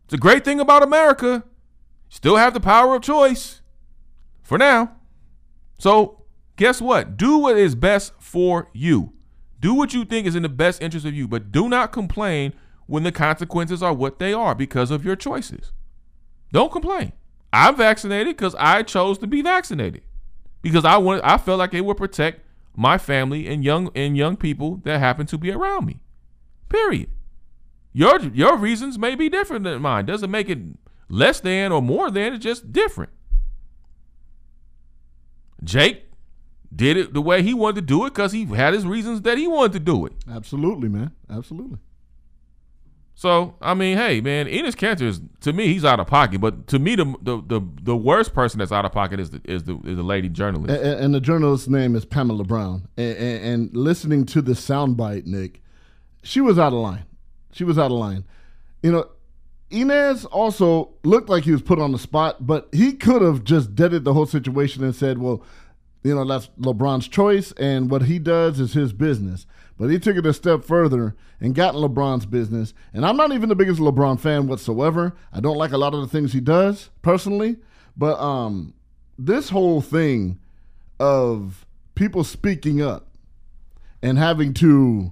[0.05, 1.43] It's a great thing about America.
[2.09, 3.61] Still have the power of choice
[4.41, 4.95] for now.
[5.77, 6.23] So,
[6.55, 7.17] guess what?
[7.17, 9.13] Do what is best for you.
[9.59, 12.53] Do what you think is in the best interest of you, but do not complain
[12.85, 15.71] when the consequences are what they are because of your choices.
[16.51, 17.11] Don't complain.
[17.51, 20.03] I'm vaccinated because I chose to be vaccinated
[20.61, 22.41] because I want I felt like it would protect
[22.75, 25.99] my family and young and young people that happen to be around me.
[26.69, 27.09] Period.
[27.93, 30.05] Your your reasons may be different than mine.
[30.05, 30.59] Doesn't make it
[31.09, 32.33] less than or more than.
[32.33, 33.11] is just different.
[35.63, 36.03] Jake
[36.75, 39.37] did it the way he wanted to do it because he had his reasons that
[39.37, 40.13] he wanted to do it.
[40.29, 41.11] Absolutely, man.
[41.29, 41.79] Absolutely.
[43.15, 46.67] So I mean, hey, man, Enes Kanter is to me he's out of pocket, but
[46.67, 49.63] to me the the the, the worst person that's out of pocket is the is
[49.63, 50.69] the is the lady journalist.
[50.69, 52.87] And, and the journalist's name is Pamela Brown.
[52.95, 55.63] And, and, and listening to the soundbite, Nick,
[56.21, 57.05] she was out of line.
[57.51, 58.23] She was out of line.
[58.83, 59.09] You know,
[59.71, 63.75] Enes also looked like he was put on the spot, but he could have just
[63.75, 65.43] deaded the whole situation and said, "Well,
[66.03, 69.45] you know, that's LeBron's choice, and what he does is his business.
[69.77, 72.73] But he took it a step further and got in LeBron's business.
[72.93, 75.13] And I'm not even the biggest LeBron fan whatsoever.
[75.31, 77.57] I don't like a lot of the things he does personally.
[77.95, 78.73] But um,
[79.19, 80.39] this whole thing
[80.99, 83.07] of people speaking up
[84.01, 85.11] and having to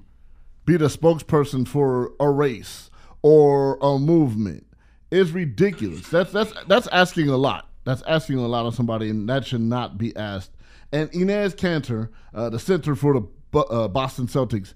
[0.66, 2.90] be the spokesperson for a race
[3.26, 4.68] or a movement
[5.10, 6.08] is ridiculous.
[6.10, 7.70] That's that's that's asking a lot.
[7.84, 10.52] That's asking a lot of somebody, and that should not be asked
[10.92, 14.74] and Enes Kanter, uh, the center for the uh, Boston Celtics,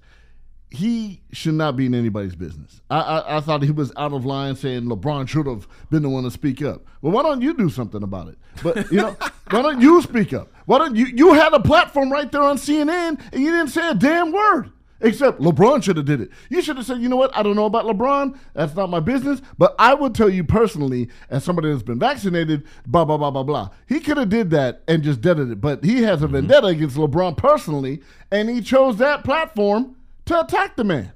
[0.70, 2.80] he should not be in anybody's business.
[2.90, 6.08] I, I, I, thought he was out of line saying LeBron should have been the
[6.08, 6.84] one to speak up.
[7.02, 8.38] Well, why don't you do something about it?
[8.62, 9.16] But you know,
[9.50, 10.52] why don't you speak up?
[10.66, 11.06] Why don't you?
[11.06, 14.70] You had a platform right there on CNN, and you didn't say a damn word.
[15.00, 16.30] Except LeBron should have did it.
[16.50, 17.34] You should have said, you know what?
[17.36, 18.38] I don't know about LeBron.
[18.54, 19.40] That's not my business.
[19.56, 23.42] But I would tell you personally, as somebody that's been vaccinated, blah blah blah blah
[23.42, 23.70] blah.
[23.86, 25.60] He could have did that and just deaded it.
[25.60, 26.34] But he has a mm-hmm.
[26.34, 31.12] vendetta against LeBron personally, and he chose that platform to attack the man.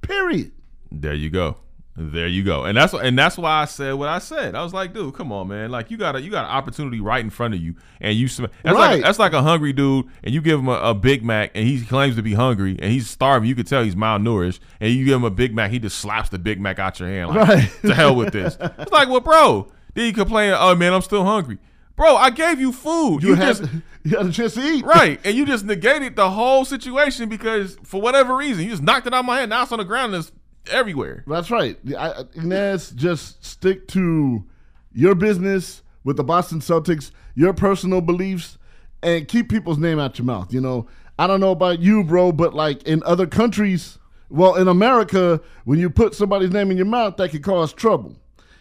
[0.00, 0.52] Period.
[0.90, 1.58] There you go.
[2.00, 4.54] There you go, and that's and that's why I said what I said.
[4.54, 5.72] I was like, dude, come on, man!
[5.72, 8.28] Like you got a you got an opportunity right in front of you, and you
[8.28, 8.74] that's right.
[8.74, 11.66] like that's like a hungry dude, and you give him a, a, Big Mac, and
[11.66, 13.48] he claims to be hungry, and he's starving.
[13.48, 16.28] You could tell he's malnourished, and you give him a Big Mac, he just slaps
[16.28, 17.70] the Big Mac out your hand, like right.
[17.82, 18.56] to hell with this.
[18.60, 21.58] It's like, well, bro, then you complain, oh man, I'm still hungry,
[21.96, 22.14] bro.
[22.14, 23.62] I gave you food, you, you had, just
[24.04, 25.18] you had a chance to eat, right?
[25.24, 29.14] And you just negated the whole situation because for whatever reason, you just knocked it
[29.14, 29.50] out of my hand.
[29.50, 30.30] Now it's on the ground, and it's
[30.70, 31.24] everywhere.
[31.26, 31.78] That's right.
[31.96, 34.44] I, Enes, just stick to
[34.92, 38.58] your business with the Boston Celtics, your personal beliefs,
[39.02, 40.52] and keep people's name out your mouth.
[40.52, 43.98] You know, I don't know about you, bro, but like in other countries,
[44.30, 48.16] well, in America, when you put somebody's name in your mouth, that could cause trouble.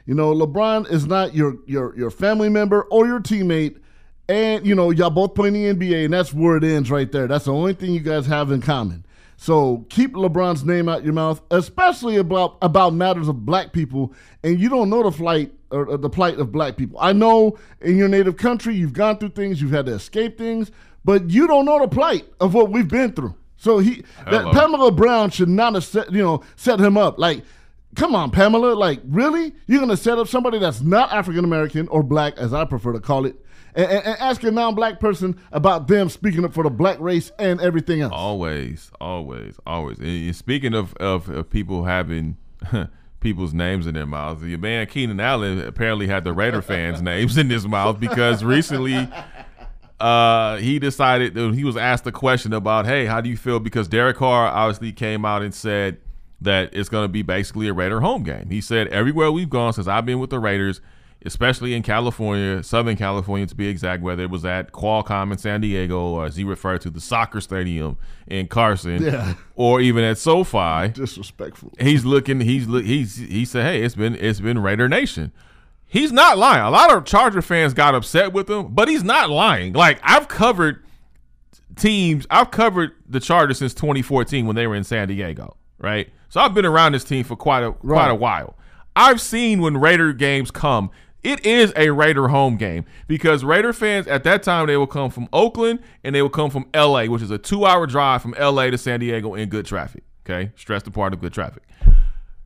[0.06, 3.78] You know, LeBron is not your your your family member or your teammate,
[4.30, 7.12] and you know y'all both play in the NBA, and that's where it ends right
[7.12, 7.28] there.
[7.28, 9.06] That's the only thing you guys have in common.
[9.40, 14.60] So keep LeBron's name out your mouth, especially about about matters of black people, and
[14.60, 16.98] you don't know the flight or, or the plight of black people.
[17.00, 20.72] I know in your native country you've gone through things, you've had to escape things,
[21.06, 23.36] but you don't know the plight of what we've been through.
[23.58, 27.44] So he that Pamela Brown should not have set you know set him up like.
[27.96, 28.76] Come on, Pamela.
[28.76, 29.54] Like, really?
[29.66, 32.94] You're going to set up somebody that's not African American or black, as I prefer
[32.94, 33.44] to call it,
[33.76, 37.00] and, and, and ask a non black person about them speaking up for the black
[37.00, 38.14] race and everything else.
[38.14, 40.00] Always, always, always.
[40.00, 42.38] And speaking of, of, of people having
[43.20, 47.38] people's names in their mouths, your man Keenan Allen apparently had the Raider fans' names
[47.38, 49.10] in his mouth because recently
[50.00, 53.60] uh, he decided that he was asked a question about, hey, how do you feel?
[53.60, 55.98] Because Derek Carr obviously came out and said
[56.42, 58.50] that it's going to be basically a Raider home game.
[58.50, 60.82] He said, everywhere we've gone since I've been with the Raiders,
[61.26, 65.62] especially in California, Southern California to be exact, whether it was at Qualcomm in San
[65.62, 69.34] Diego or as he referred to the soccer stadium in Carson, Yeah.
[69.56, 70.90] or even at SoFi.
[70.90, 71.74] Disrespectful.
[71.80, 72.40] He's looking.
[72.42, 72.86] He's look.
[72.86, 75.32] He's he said, "Hey, it's been it's been Raider Nation."
[75.90, 76.64] He's not lying.
[76.64, 79.72] A lot of Charger fans got upset with him, but he's not lying.
[79.74, 80.84] Like I've covered
[81.76, 82.26] teams.
[82.30, 86.10] I've covered the Chargers since 2014 when they were in San Diego, right?
[86.30, 88.56] So I've been around this team for quite a quite a while.
[88.96, 90.90] I've seen when Raider games come.
[91.28, 95.12] It is a Raider home game because Raider fans at that time they will come
[95.12, 98.70] from Oakland and they will come from LA, which is a two-hour drive from LA
[98.70, 100.06] to San Diego in good traffic.
[100.26, 101.64] Okay, stress the part of good traffic.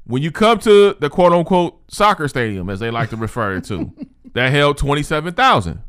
[0.06, 3.65] When you come to the quote unquote soccer stadium, as they like to refer it
[3.65, 3.94] to,
[4.34, 5.84] that held 27,000,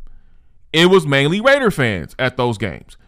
[0.74, 2.98] it was mainly Raider fans at those games.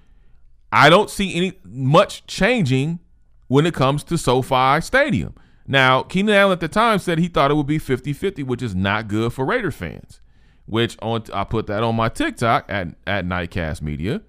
[0.73, 3.01] I don't see any much changing
[3.49, 5.35] when it comes to SoFi Stadium.
[5.67, 8.75] Now, Keenan Allen at the time said he thought it would be 50-50, which is
[8.75, 10.21] not good for Raider fans.
[10.67, 14.23] Which on I put that on my TikTok at at Nightcast Media,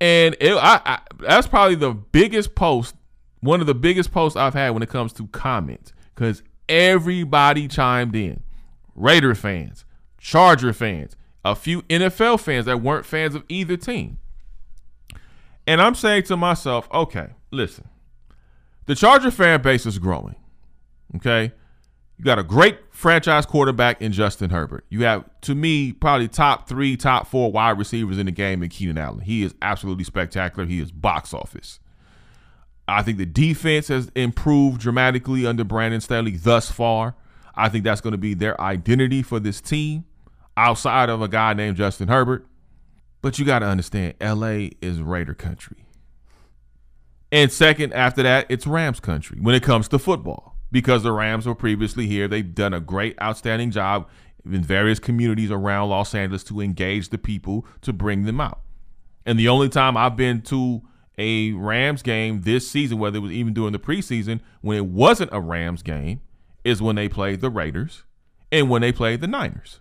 [0.00, 2.94] and it, I, I that's probably the biggest post,
[3.40, 8.14] one of the biggest posts I've had when it comes to comments, because everybody chimed
[8.14, 8.44] in.
[8.94, 9.84] Raider fans,
[10.18, 14.18] Charger fans, a few NFL fans that weren't fans of either team.
[15.66, 17.88] And I'm saying to myself, okay, listen,
[18.86, 20.36] the Charger fan base is growing.
[21.16, 21.52] Okay.
[22.16, 24.84] You got a great franchise quarterback in Justin Herbert.
[24.88, 28.68] You have, to me, probably top three, top four wide receivers in the game in
[28.68, 29.20] Keenan Allen.
[29.20, 30.66] He is absolutely spectacular.
[30.66, 31.80] He is box office.
[32.86, 37.16] I think the defense has improved dramatically under Brandon Staley thus far.
[37.56, 40.04] I think that's going to be their identity for this team
[40.56, 42.46] outside of a guy named Justin Herbert.
[43.22, 45.86] But you got to understand, LA is Raider country.
[47.34, 51.46] And second, after that, it's Rams country when it comes to football because the Rams
[51.46, 52.28] were previously here.
[52.28, 54.08] They've done a great, outstanding job
[54.48, 58.60] in various communities around Los Angeles to engage the people to bring them out.
[59.26, 60.82] And the only time I've been to
[61.18, 65.30] a Rams game this season, whether it was even during the preseason, when it wasn't
[65.32, 66.20] a Rams game,
[66.62, 68.04] is when they played the Raiders
[68.52, 69.80] and when they played the Niners.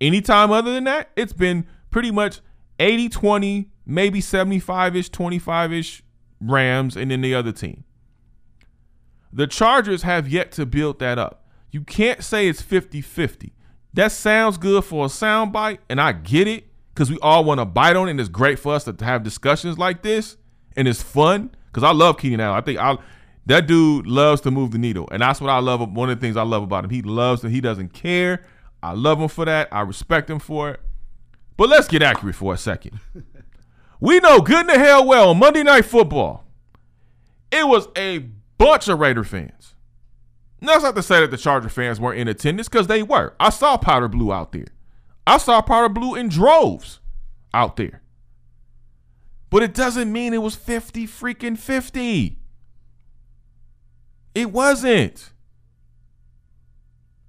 [0.00, 2.38] Anytime other than that, it's been pretty much
[2.78, 6.04] 80 20, maybe 75 ish, 25 ish
[6.40, 7.84] Rams, and then the other team.
[9.32, 11.46] The Chargers have yet to build that up.
[11.70, 13.52] You can't say it's 50 50.
[13.94, 17.64] That sounds good for a soundbite, and I get it because we all want to
[17.64, 20.36] bite on it, and it's great for us to have discussions like this,
[20.76, 22.58] and it's fun because I love Keenan Allen.
[22.58, 22.98] I think I
[23.46, 25.80] that dude loves to move the needle, and that's what I love.
[25.92, 28.44] One of the things I love about him, he loves that he doesn't care.
[28.82, 29.68] I love him for that.
[29.72, 30.80] I respect him for it.
[31.56, 33.00] But let's get accurate for a second.
[34.00, 36.44] We know good in the hell well on Monday Night Football,
[37.50, 38.18] it was a
[38.58, 39.74] bunch of Raider fans.
[40.60, 43.34] And that's not to say that the Charger fans weren't in attendance because they were.
[43.38, 44.66] I saw Powder Blue out there.
[45.26, 47.00] I saw Powder Blue in droves
[47.52, 48.02] out there.
[49.50, 52.38] But it doesn't mean it was 50 freaking 50.
[54.34, 55.32] It wasn't.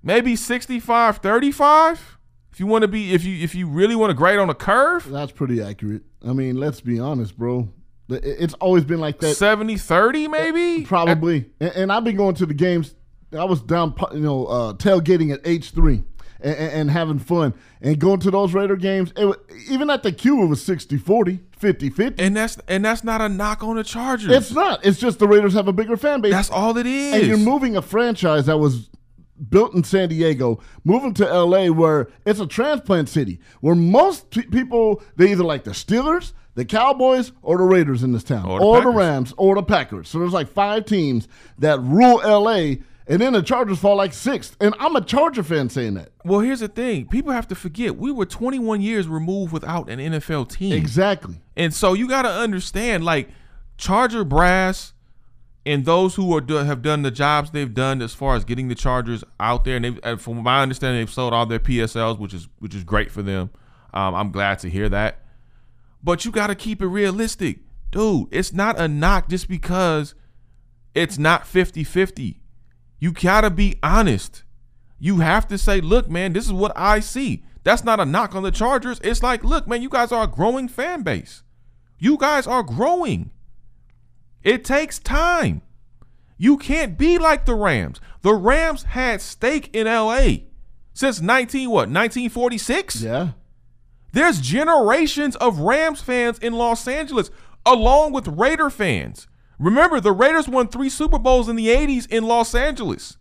[0.03, 2.16] Maybe 65 35
[2.57, 4.55] if you want to be if you if you really want to grade on a
[4.55, 5.07] curve.
[5.11, 6.01] That's pretty accurate.
[6.27, 7.69] I mean, let's be honest, bro.
[8.09, 9.35] It's always been like that.
[9.35, 10.83] 70 30 maybe?
[10.83, 11.51] Probably.
[11.59, 12.95] And, and I've been going to the games.
[13.31, 16.03] I was down, you know, uh, tailgating at H three
[16.39, 19.13] and, and, having fun and going to those Raider games.
[19.15, 19.35] It, wa-
[19.69, 22.23] even at the Q, it was 60 40, 50 50.
[22.23, 24.31] And that's and that's not a knock on the Chargers.
[24.31, 24.83] It's not.
[24.83, 26.31] It's just the Raiders have a bigger fan base.
[26.31, 27.13] That's all it is.
[27.13, 28.89] And you're moving a franchise that was
[29.49, 34.43] built in San Diego, moving to LA, where it's a transplant city, where most pe-
[34.43, 38.61] people they either like the Steelers, the Cowboys, or the Raiders in this town, Or
[38.61, 40.09] or the the, Rams, or the Packers.
[40.09, 41.27] So there's like five teams
[41.59, 42.77] that rule LA,
[43.09, 44.57] and then the Chargers fall like sixth.
[44.59, 46.09] And I'm a Charger fan saying that.
[46.25, 47.07] Well, here's the thing.
[47.07, 50.73] People have to forget we were 21 years removed without an NFL team.
[50.73, 51.35] Exactly.
[51.55, 53.29] And so you got to understand like
[53.77, 54.93] Charger brass
[55.67, 58.69] and those who are do, have done the jobs they've done as far as getting
[58.69, 62.33] the Chargers out there, and and from my understanding, they've sold all their PSLs, which
[62.33, 63.49] is which is great for them.
[63.93, 65.19] Um, I'm glad to hear that.
[66.01, 67.59] But you got to keep it realistic,
[67.91, 68.27] dude.
[68.31, 70.15] It's not a knock just because
[70.93, 72.37] it's not 50-50.
[72.99, 74.43] You gotta be honest.
[74.99, 77.43] You have to say, look, man, this is what I see.
[77.63, 78.99] That's not a knock on the Chargers.
[79.03, 81.43] It's like, look, man, you guys are a growing fan base.
[81.99, 83.31] You guys are growing.
[84.47, 85.61] It takes time.
[86.37, 87.99] You can't be like the Rams.
[88.21, 90.45] The Rams had stake in LA
[90.93, 91.89] since 19 what?
[91.89, 93.01] 1946?
[93.01, 93.31] Yeah.
[94.13, 97.29] There's generations of Rams fans in Los Angeles
[97.65, 99.27] along with Raider fans.
[99.59, 103.17] Remember, the Raiders won 3 Super Bowls in the 80s in Los Angeles.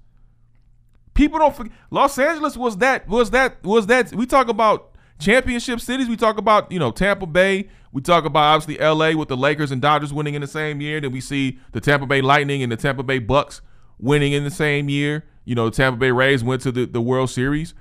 [1.13, 5.81] People don't forget Los Angeles was that was that was that we talk about championship
[5.81, 9.37] cities, we talk about, you know, Tampa Bay, we talk about obviously LA with the
[9.37, 11.01] Lakers and Dodgers winning in the same year.
[11.01, 13.63] Then we see the Tampa Bay Lightning and the Tampa Bay Bucks
[13.99, 15.25] winning in the same year.
[15.45, 17.75] You know, Tampa Bay Rays went to the, the World Series.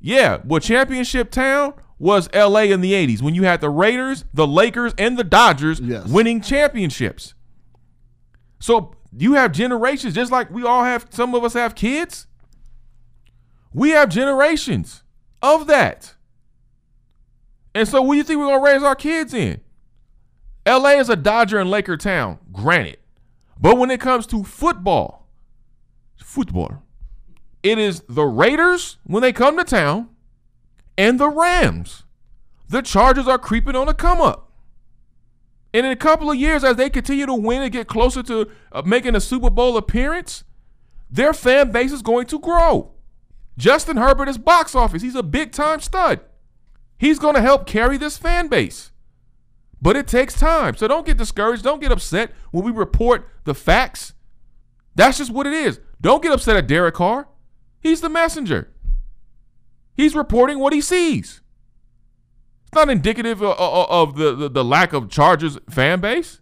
[0.00, 4.46] Yeah, well, championship town was LA in the 80s when you had the Raiders, the
[4.46, 6.08] Lakers, and the Dodgers Yes.
[6.08, 7.34] winning championships.
[8.58, 12.26] So you have generations, just like we all have, some of us have kids.
[13.72, 15.02] We have generations
[15.40, 16.14] of that.
[17.74, 19.60] And so what do you think we're gonna raise our kids in?
[20.66, 22.98] LA is a Dodger and Laker town, granted.
[23.60, 25.28] But when it comes to football,
[26.16, 26.82] football,
[27.62, 30.08] it is the Raiders when they come to town
[30.98, 32.04] and the Rams.
[32.68, 34.50] The Chargers are creeping on a come up.
[35.74, 38.50] And in a couple of years, as they continue to win and get closer to
[38.72, 40.44] uh, making a Super Bowl appearance,
[41.10, 42.92] their fan base is going to grow.
[43.56, 45.02] Justin Herbert is box office.
[45.02, 46.20] He's a big time stud.
[47.02, 48.92] He's going to help carry this fan base.
[49.80, 50.76] But it takes time.
[50.76, 51.64] So don't get discouraged.
[51.64, 54.12] Don't get upset when we report the facts.
[54.94, 55.80] That's just what it is.
[56.00, 57.26] Don't get upset at Derek Carr.
[57.80, 58.70] He's the messenger.
[59.94, 61.40] He's reporting what he sees.
[62.66, 66.38] It's not indicative of, the, the, the lack of Chargers fan base.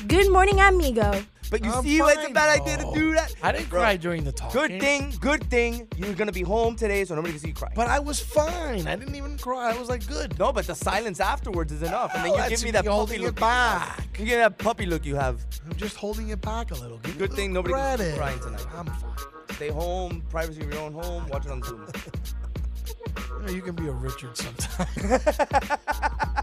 [0.08, 1.24] Good morning, amigo.
[1.54, 2.94] But you I'm see why it's a fine, bad idea to bro.
[2.96, 3.36] do that?
[3.44, 4.52] I didn't Bro, cry during the talk.
[4.52, 7.72] Good thing, good thing you're gonna be home today, so nobody can see you cry.
[7.76, 8.88] But I was fine.
[8.88, 9.72] I didn't even cry.
[9.72, 10.40] I was like, good.
[10.40, 12.86] no, but the silence afterwards is enough, and then you that's give me me that
[12.86, 13.38] puppy holding look.
[13.38, 13.98] it you have.
[13.98, 14.20] back.
[14.20, 15.46] You get that puppy look you have.
[15.70, 16.98] I'm just holding it back a little.
[16.98, 18.18] Give me Good a thing little nobody can see you credit.
[18.18, 18.76] crying tonight.
[18.76, 19.12] I'm fine.
[19.52, 21.28] Stay home, privacy of your own home.
[21.28, 21.86] Watch it on Zoom.
[23.40, 24.88] You, know, you can be a Richard sometime.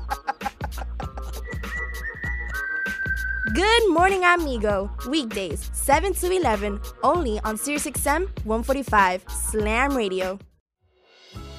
[3.54, 4.88] Good morning, amigo.
[5.08, 10.38] Weekdays, 7 to 11, only on SiriusXM 145 Slam Radio.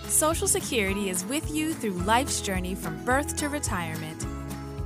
[0.08, 4.26] Social Security is with you through life's journey from birth to retirement.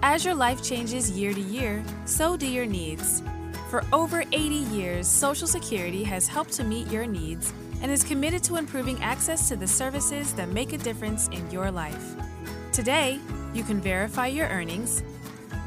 [0.02, 3.22] As your life changes year to year, so do your needs.
[3.70, 4.38] For over 80
[4.74, 7.54] years, Social Security has helped to meet your needs
[7.84, 11.70] and is committed to improving access to the services that make a difference in your
[11.70, 12.16] life.
[12.72, 13.20] Today,
[13.54, 15.04] you can verify your earnings,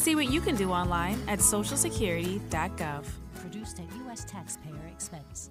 [0.00, 3.04] See what you can do online at socialsecurity.gov.
[3.34, 4.24] Produced at U.S.
[4.24, 5.50] taxpayer expense.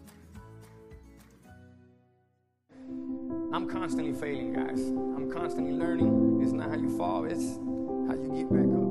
[3.53, 4.79] I'm constantly failing, guys.
[4.79, 6.39] I'm constantly learning.
[6.41, 7.57] It's not how you fall, it's
[8.07, 8.89] how you get back up.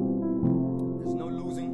[1.02, 1.72] There's no losing,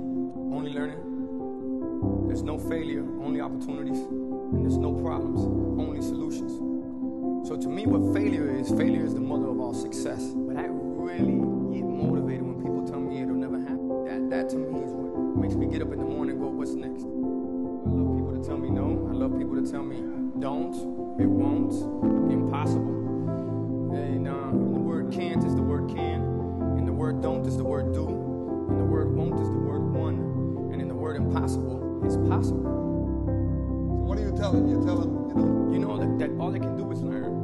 [0.50, 2.26] only learning.
[2.26, 3.98] There's no failure, only opportunities.
[3.98, 5.40] And there's no problems,
[5.78, 6.52] only solutions.
[7.46, 10.32] So to me, what failure is, failure is the mother of all success.
[10.34, 11.36] But I really
[11.76, 12.43] get motivated
[15.74, 17.02] get up in the morning and go, what's next?
[17.02, 19.10] I love people to tell me no.
[19.10, 19.96] I love people to tell me
[20.38, 20.72] don't,
[21.20, 21.74] it won't,
[22.30, 23.90] impossible.
[23.92, 26.22] And uh, the word can't is the word can,
[26.78, 29.82] and the word don't is the word do, and the word won't is the word
[29.92, 32.62] one, and in the word impossible is possible.
[32.62, 34.68] So what are you telling?
[34.68, 37.43] You're telling, you know, you know that, that all they can do is learn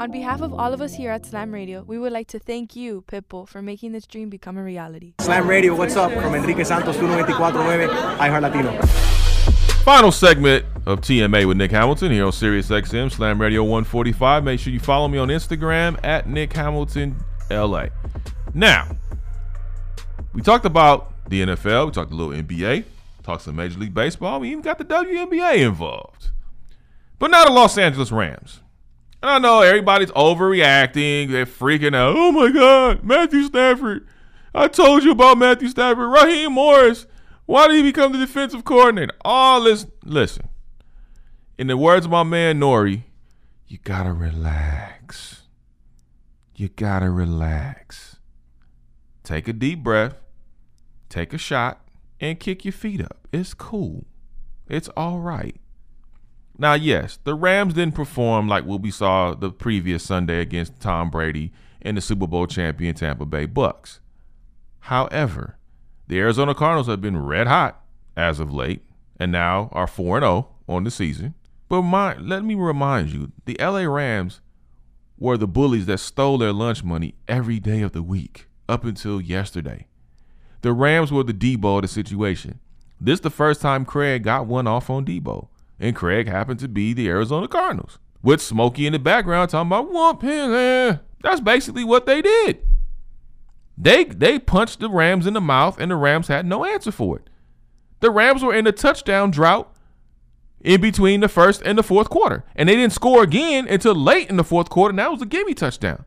[0.00, 2.74] On behalf of all of us here at Slam Radio, we would like to thank
[2.74, 5.12] you, Pitbull, for making this dream become a reality.
[5.20, 6.10] Slam Radio, what's up?
[6.12, 7.86] From Enrique Santos, 1249,
[8.16, 8.80] iHeart Latino.
[9.84, 14.42] Final segment of TMA with Nick Hamilton here on Sirius XM Slam Radio 145.
[14.42, 17.88] Make sure you follow me on Instagram at Nick Hamilton LA.
[18.54, 18.96] Now,
[20.32, 22.84] we talked about the NFL, we talked a little NBA,
[23.22, 26.30] talked some Major League Baseball, we even got the WNBA involved.
[27.18, 28.60] But now the Los Angeles Rams.
[29.22, 32.14] I know everybody's overreacting, they're freaking out.
[32.16, 34.06] Oh my God, Matthew Stafford.
[34.54, 36.10] I told you about Matthew Stafford.
[36.10, 37.06] Raheem Morris.
[37.46, 39.12] Why did he become the defensive coordinator?
[39.24, 39.86] All this.
[40.04, 40.48] Listen,
[41.58, 43.02] in the words of my man Nori,
[43.66, 45.42] you gotta relax.
[46.56, 48.16] You gotta relax.
[49.22, 50.16] Take a deep breath,
[51.08, 51.86] take a shot,
[52.20, 53.28] and kick your feet up.
[53.32, 54.06] It's cool.
[54.66, 55.60] It's all right.
[56.60, 61.08] Now, yes, the Rams didn't perform like what we saw the previous Sunday against Tom
[61.08, 64.00] Brady and the Super Bowl champion Tampa Bay Bucks.
[64.80, 65.56] However,
[66.06, 67.82] the Arizona Cardinals have been red hot
[68.14, 68.82] as of late
[69.18, 71.34] and now are 4 0 on the season.
[71.70, 74.42] But my, let me remind you the LA Rams
[75.18, 79.18] were the bullies that stole their lunch money every day of the week up until
[79.18, 79.86] yesterday.
[80.60, 82.60] The Rams were the Debo of the situation.
[83.00, 85.48] This is the first time Craig got one off on Debo,
[85.80, 87.98] and Craig happened to be the Arizona Cardinals.
[88.22, 90.52] With Smokey in the background talking about pin.
[90.52, 90.96] Eh.
[91.22, 92.58] That's basically what they did.
[93.78, 97.16] They they punched the Rams in the mouth, and the Rams had no answer for
[97.16, 97.30] it.
[98.00, 99.74] The Rams were in a touchdown drought
[100.60, 104.28] in between the first and the fourth quarter, and they didn't score again until late
[104.28, 104.90] in the fourth quarter.
[104.90, 106.04] And that was a gimme touchdown.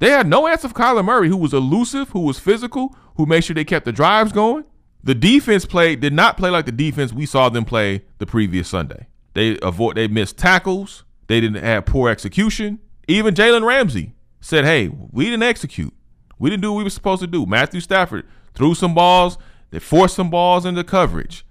[0.00, 3.44] They had no answer for Kyler Murray, who was elusive, who was physical, who made
[3.44, 4.64] sure they kept the drives going.
[5.04, 8.68] The defense played did not play like the defense we saw them play the previous
[8.68, 9.06] Sunday.
[9.34, 11.04] They avoid they missed tackles.
[11.26, 12.80] They didn't have poor execution.
[13.06, 15.92] Even Jalen Ramsey said, "Hey, we didn't execute.
[16.38, 19.36] We didn't do what we were supposed to do." Matthew Stafford threw some balls.
[19.70, 21.44] They forced some balls into coverage.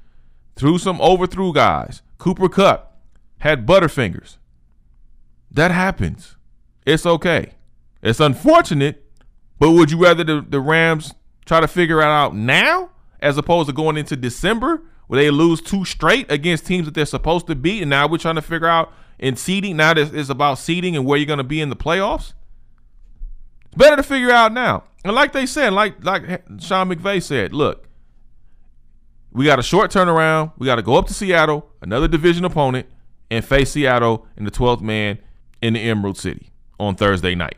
[0.55, 2.01] Threw some overthrew guys.
[2.17, 2.97] Cooper Kupp
[3.39, 4.37] had butterfingers.
[5.51, 6.37] That happens.
[6.87, 7.53] It's okay.
[8.01, 9.05] It's unfortunate,
[9.59, 11.13] but would you rather the, the Rams
[11.45, 12.89] try to figure it out now
[13.23, 17.05] as opposed to going into December where they lose two straight against teams that they're
[17.05, 19.77] supposed to beat, and now we're trying to figure out in seeding.
[19.77, 22.33] Now is about seeding and where you're going to be in the playoffs.
[23.65, 24.83] It's better to figure out now.
[25.03, 26.23] And like they said, like like
[26.59, 27.87] Sean McVay said, look,
[29.31, 30.53] we got a short turnaround.
[30.57, 32.87] We got to go up to Seattle, another division opponent,
[33.29, 35.19] and face Seattle in the 12th man
[35.61, 37.57] in the Emerald City on Thursday night.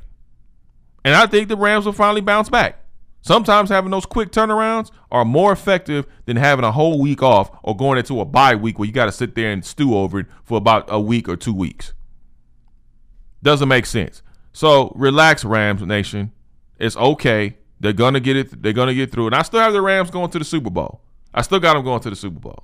[1.03, 2.79] And I think the Rams will finally bounce back.
[3.25, 7.75] Sometimes having those quick turnarounds are more effective than having a whole week off or
[7.75, 10.27] going into a bye week where you got to sit there and stew over it
[10.43, 11.93] for about a week or two weeks.
[13.41, 14.21] Doesn't make sense.
[14.53, 16.33] So relax, Rams Nation.
[16.77, 17.57] It's okay.
[17.79, 18.61] They're gonna get it.
[18.61, 19.25] They're gonna get through.
[19.25, 21.01] And I still have the Rams going to the Super Bowl.
[21.33, 22.63] I still got them going to the Super Bowl.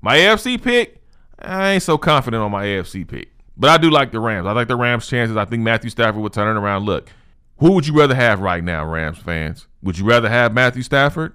[0.00, 1.02] My AFC pick,
[1.40, 3.32] I ain't so confident on my AFC pick.
[3.56, 4.46] But I do like the Rams.
[4.46, 5.36] I like the Rams' chances.
[5.36, 6.84] I think Matthew Stafford will turn it around.
[6.84, 7.10] Look,
[7.56, 9.66] who would you rather have right now, Rams fans?
[9.82, 11.34] Would you rather have Matthew Stafford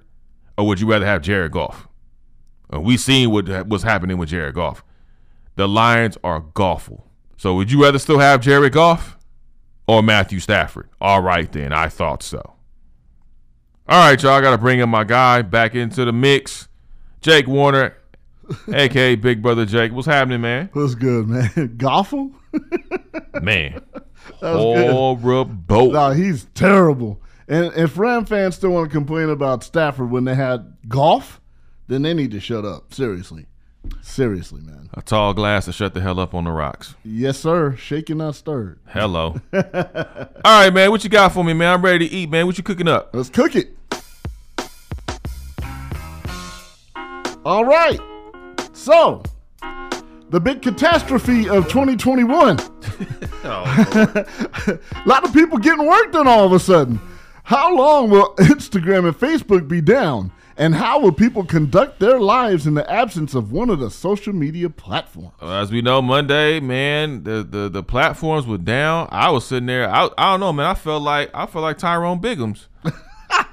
[0.58, 1.88] or would you rather have Jared Goff?
[2.74, 4.84] Uh, we seen what was happening with Jared Goff.
[5.56, 7.06] the Lions are golful.
[7.38, 9.18] So would you rather still have Jared Goff
[9.88, 10.90] or Matthew Stafford?
[11.00, 11.72] All right, then.
[11.74, 12.54] I thought so.
[13.90, 14.34] All right, y'all.
[14.34, 16.68] I got to bring in my guy back into the mix.
[17.22, 17.96] Jake Warner,
[18.74, 19.92] aka Big Brother Jake.
[19.94, 20.70] What's happening, man?
[20.74, 21.50] What's good, man?
[21.78, 22.34] Goffle?
[23.42, 23.82] Man.
[24.42, 24.92] That was good.
[24.92, 25.92] Horrible.
[25.92, 27.22] No, he's terrible.
[27.48, 31.40] And if Ram fans still want to complain about Stafford when they had Goff,
[31.88, 32.94] then they need to shut up.
[32.94, 33.46] Seriously.
[34.02, 34.90] Seriously, man.
[34.96, 36.96] A tall glass to shut the hell up on the rocks.
[37.06, 37.76] Yes, sir.
[37.78, 38.80] Shaken, not stirred.
[38.88, 39.40] Hello.
[39.54, 39.62] All
[40.46, 40.92] right, man.
[40.92, 41.76] What you got for me, man?
[41.76, 42.46] I'm ready to eat, man.
[42.48, 43.12] What you cooking up?
[43.14, 43.70] Let's cook it.
[47.46, 48.00] All right.
[48.74, 49.24] So,
[50.32, 52.60] the big catastrophe of 2021.
[53.46, 54.28] oh,
[54.68, 57.00] a lot of people getting work done all of a sudden.
[57.48, 60.34] How long will Instagram and Facebook be down?
[60.58, 64.34] And how will people conduct their lives in the absence of one of the social
[64.34, 65.32] media platforms?
[65.42, 69.08] As we know, Monday, man, the, the the platforms were down.
[69.12, 69.90] I was sitting there.
[69.90, 70.66] I, I don't know, man.
[70.66, 72.66] I felt like I felt like Tyrone Biggums.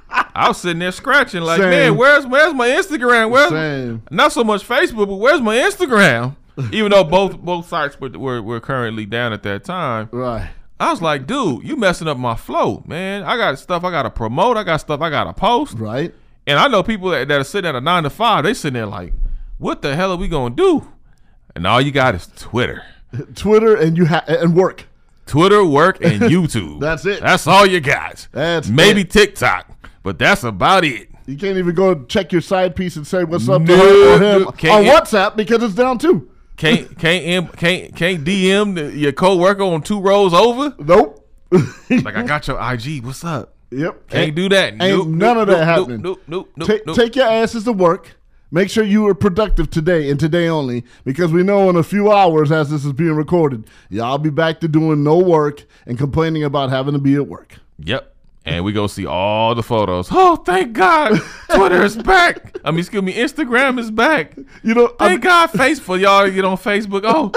[0.09, 1.69] I was sitting there scratching, like, Same.
[1.69, 3.29] man, where's where's my Instagram?
[3.29, 4.03] Where's Same.
[4.11, 6.35] not so much Facebook, but where's my Instagram?
[6.73, 10.09] Even though both both sites were, were were currently down at that time.
[10.11, 10.49] Right.
[10.79, 13.23] I was like, dude, you messing up my flow, man.
[13.23, 14.57] I got stuff I gotta promote.
[14.57, 15.77] I got stuff I gotta post.
[15.77, 16.13] Right.
[16.47, 18.73] And I know people that, that are sitting at a nine to five, they sitting
[18.73, 19.13] there like,
[19.57, 20.91] what the hell are we gonna do?
[21.55, 22.83] And all you got is Twitter.
[23.35, 24.87] Twitter and you ha- and work.
[25.25, 26.81] Twitter, work, and YouTube.
[26.81, 27.21] That's it.
[27.21, 28.27] That's all you got.
[28.31, 29.09] That's maybe it.
[29.09, 31.09] TikTok, but that's about it.
[31.25, 34.15] You can't even go check your side piece and say what's up No, to her
[34.15, 36.29] or him on WhatsApp because it's down too.
[36.57, 40.73] Can't can't can't can't DM your coworker on two rows over.
[40.79, 41.21] Nope.
[41.51, 43.03] like I got your IG.
[43.05, 43.53] What's up?
[43.71, 44.09] Yep.
[44.09, 44.73] Can't Ain't- do that.
[44.73, 46.01] Ain't Nope, none nope, of that nope, happening.
[46.01, 46.95] Nope, nope, nope, take, nope.
[46.95, 48.15] take your asses to work.
[48.51, 52.11] Make sure you are productive today and today only because we know in a few
[52.11, 56.43] hours as this is being recorded, y'all be back to doing no work and complaining
[56.43, 57.55] about having to be at work.
[57.79, 58.14] Yep.
[58.45, 60.09] And we go see all the photos.
[60.11, 61.19] Oh, thank God,
[61.49, 62.59] Twitter is back.
[62.63, 64.35] I mean, excuse me, Instagram is back.
[64.61, 65.99] You know, thank God, Facebook.
[65.99, 67.01] Y'all get on Facebook.
[67.03, 67.31] Oh,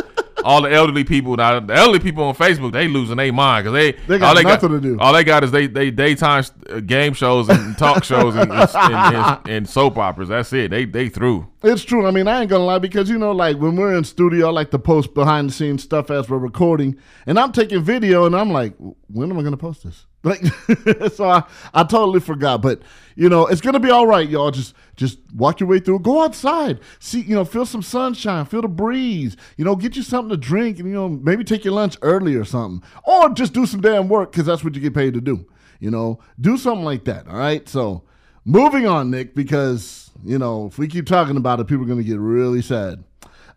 [0.45, 1.61] all the elderly people now.
[1.61, 4.43] The elderly people on Facebook, they losing their mind because they They got all they
[4.43, 4.99] nothing got, to do.
[5.01, 8.70] All they got is they they daytime uh, game shows and talk shows and, and,
[8.74, 10.28] and, and soap operas.
[10.28, 10.70] That's it.
[10.70, 11.49] They they through.
[11.62, 12.07] It's true.
[12.07, 14.51] I mean, I ain't gonna lie because you know, like when we're in studio, I
[14.51, 18.36] like to post behind the scenes stuff as we're recording, and I'm taking video, and
[18.36, 18.74] I'm like,
[19.09, 20.07] when am I gonna post this?
[20.24, 20.43] Like,
[21.14, 22.61] so I, I totally forgot.
[22.61, 22.82] But
[23.18, 24.52] you know, it's gonna be all right, y'all.
[24.52, 25.98] Just just walk your way through.
[25.98, 29.36] Go outside, see, you know, feel some sunshine, feel the breeze.
[29.56, 32.36] You know, get you something to drink, and you know, maybe take your lunch early
[32.36, 35.20] or something, or just do some damn work because that's what you get paid to
[35.20, 35.44] do.
[35.80, 37.26] You know, do something like that.
[37.26, 38.04] All right, so.
[38.44, 42.02] Moving on, Nick, because, you know, if we keep talking about it, people are to
[42.02, 43.04] get really sad.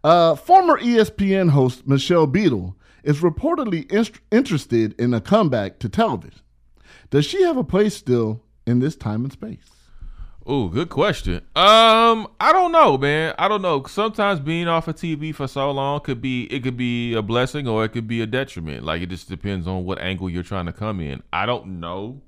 [0.04, 3.90] Uh, former ESPN host Michelle Beadle is reportedly
[4.32, 6.42] interested in a comeback to television.
[7.10, 9.70] Does she have a place still in this time and space?
[10.44, 11.36] Oh, good question.
[11.56, 13.36] Um, I don't know, man.
[13.38, 13.84] I don't know.
[13.84, 17.68] Sometimes being off of TV for so long could be it could be a blessing
[17.68, 18.84] or it could be a detriment.
[18.84, 21.22] Like it just depends on what angle you're trying to come in.
[21.32, 22.22] I don't know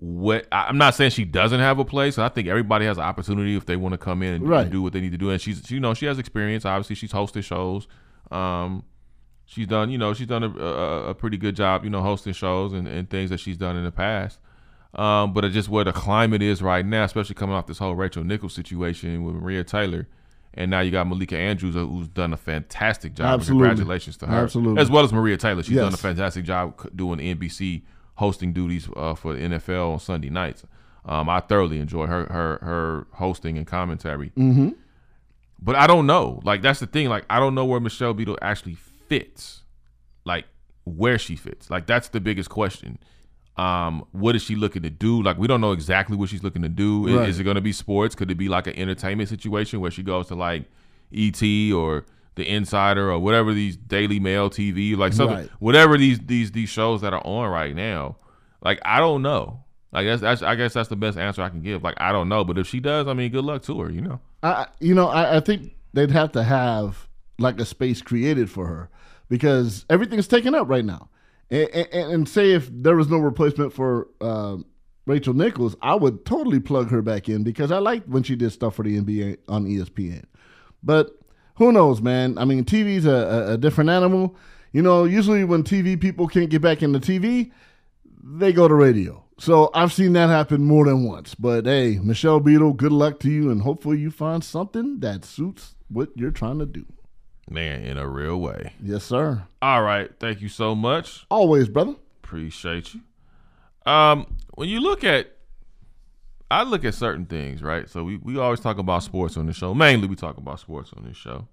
[0.00, 2.18] what I- I'm not saying she doesn't have a place.
[2.18, 4.68] I think everybody has an opportunity if they want to come in and, Right.
[4.68, 5.30] do what they need to do.
[5.30, 6.64] And she's you know she has experience.
[6.64, 7.86] Obviously, she's hosted shows.
[8.32, 8.82] Um,
[9.44, 12.32] she's done you know she's done a, a, a pretty good job you know hosting
[12.32, 14.40] shows and, and things that she's done in the past.
[14.94, 18.24] Um, but just where the climate is right now, especially coming off this whole Rachel
[18.24, 20.06] Nichols situation with Maria Taylor.
[20.54, 23.40] And now you got Malika Andrews, uh, who's done a fantastic job.
[23.40, 23.68] Absolutely.
[23.68, 24.36] Congratulations to her.
[24.36, 24.82] Absolutely.
[24.82, 25.62] As well as Maria Taylor.
[25.62, 27.82] She's done a fantastic job doing NBC
[28.16, 30.64] hosting duties uh, for the NFL on Sunday nights.
[31.04, 34.30] Um, I thoroughly enjoy her her her hosting and commentary.
[34.36, 34.70] Mm-hmm.
[35.60, 36.40] But I don't know.
[36.44, 37.08] Like that's the thing.
[37.08, 38.74] Like I don't know where Michelle Beadle actually
[39.08, 39.62] fits.
[40.24, 40.44] Like
[40.84, 41.70] where she fits.
[41.70, 42.98] Like that's the biggest question.
[43.56, 45.22] Um, what is she looking to do?
[45.22, 47.18] Like we don't know exactly what she's looking to do.
[47.18, 47.28] Right.
[47.28, 48.14] Is it going to be sports?
[48.14, 50.64] Could it be like an entertainment situation where she goes to like
[51.14, 51.42] ET
[51.74, 55.50] or The Insider or whatever these Daily Mail TV, like something, Right.
[55.58, 58.16] whatever these these these shows that are on right now.
[58.62, 59.64] Like I don't know.
[59.92, 61.82] Like that's, that's I guess that's the best answer I can give.
[61.82, 63.90] Like I don't know, but if she does, I mean, good luck to her.
[63.90, 64.20] You know.
[64.42, 67.06] I, you know, I, I think they'd have to have
[67.38, 68.88] like a space created for her
[69.28, 71.10] because everything's taken up right now.
[71.52, 74.56] And, and, and say if there was no replacement for uh,
[75.04, 78.50] Rachel Nichols, I would totally plug her back in because I liked when she did
[78.50, 80.24] stuff for the NBA on ESPN.
[80.82, 81.10] But
[81.56, 82.38] who knows, man?
[82.38, 84.34] I mean, TV's a, a, a different animal.
[84.72, 87.52] You know, usually when TV people can't get back into TV,
[88.24, 89.22] they go to radio.
[89.38, 91.34] So I've seen that happen more than once.
[91.34, 95.74] But hey, Michelle Beadle, good luck to you, and hopefully you find something that suits
[95.88, 96.86] what you're trying to do.
[97.52, 98.72] Man, in a real way.
[98.82, 99.42] Yes, sir.
[99.60, 100.10] All right.
[100.18, 101.26] Thank you so much.
[101.30, 101.96] Always, brother.
[102.24, 103.00] Appreciate you.
[103.90, 105.36] Um, when you look at
[106.50, 107.88] I look at certain things, right?
[107.88, 109.72] So we, we always talk about sports on the show.
[109.72, 111.48] Mainly we talk about sports on this show.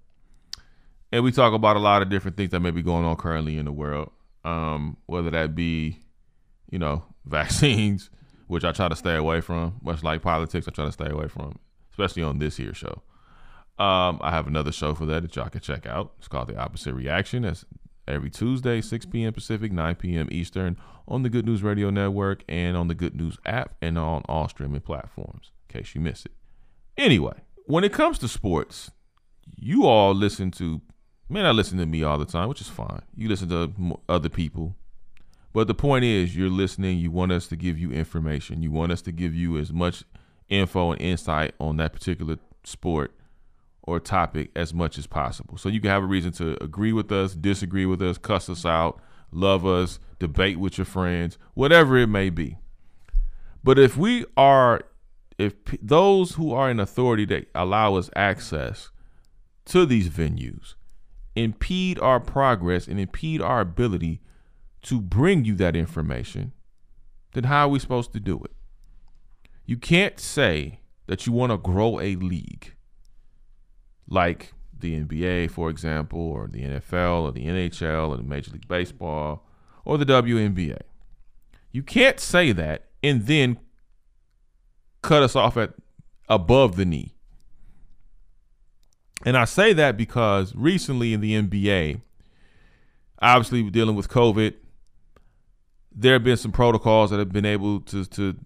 [1.10, 3.56] And we talk about a lot of different things that may be going on currently
[3.56, 4.10] in the world.
[4.44, 6.00] Um, whether that be,
[6.70, 8.10] you know, vaccines,
[8.46, 11.28] which I try to stay away from, much like politics, I try to stay away
[11.28, 11.58] from,
[11.92, 13.02] especially on this here show.
[13.80, 16.12] Um, I have another show for that that y'all can check out.
[16.18, 17.44] It's called The Opposite Reaction.
[17.44, 17.64] That's
[18.06, 19.32] every Tuesday, 6 p.m.
[19.32, 20.28] Pacific, 9 p.m.
[20.30, 20.76] Eastern
[21.08, 24.50] on the Good News Radio Network and on the Good News app and on all
[24.50, 26.32] streaming platforms, in case you miss it.
[26.98, 27.32] Anyway,
[27.64, 28.90] when it comes to sports,
[29.56, 30.82] you all listen to,
[31.30, 33.00] may not listen to me all the time, which is fine.
[33.16, 34.76] You listen to other people.
[35.54, 36.98] But the point is, you're listening.
[36.98, 38.62] You want us to give you information.
[38.62, 40.04] You want us to give you as much
[40.50, 43.14] info and insight on that particular sport
[43.82, 45.56] or topic as much as possible.
[45.56, 48.64] So you can have a reason to agree with us, disagree with us, cuss us
[48.64, 49.00] out,
[49.32, 52.58] love us, debate with your friends, whatever it may be.
[53.62, 54.82] But if we are,
[55.38, 58.90] if those who are in authority that allow us access
[59.66, 60.74] to these venues
[61.36, 64.20] impede our progress and impede our ability
[64.82, 66.52] to bring you that information,
[67.32, 68.52] then how are we supposed to do it?
[69.64, 72.74] You can't say that you want to grow a league
[74.10, 78.68] like the NBA, for example, or the NFL, or the NHL, or the Major League
[78.68, 79.46] Baseball,
[79.84, 80.80] or the WNBA.
[81.72, 83.58] You can't say that and then
[85.02, 85.74] cut us off at
[86.28, 87.14] above the knee.
[89.24, 92.00] And I say that because recently in the NBA,
[93.20, 94.54] obviously dealing with COVID,
[95.92, 98.36] there have been some protocols that have been able to to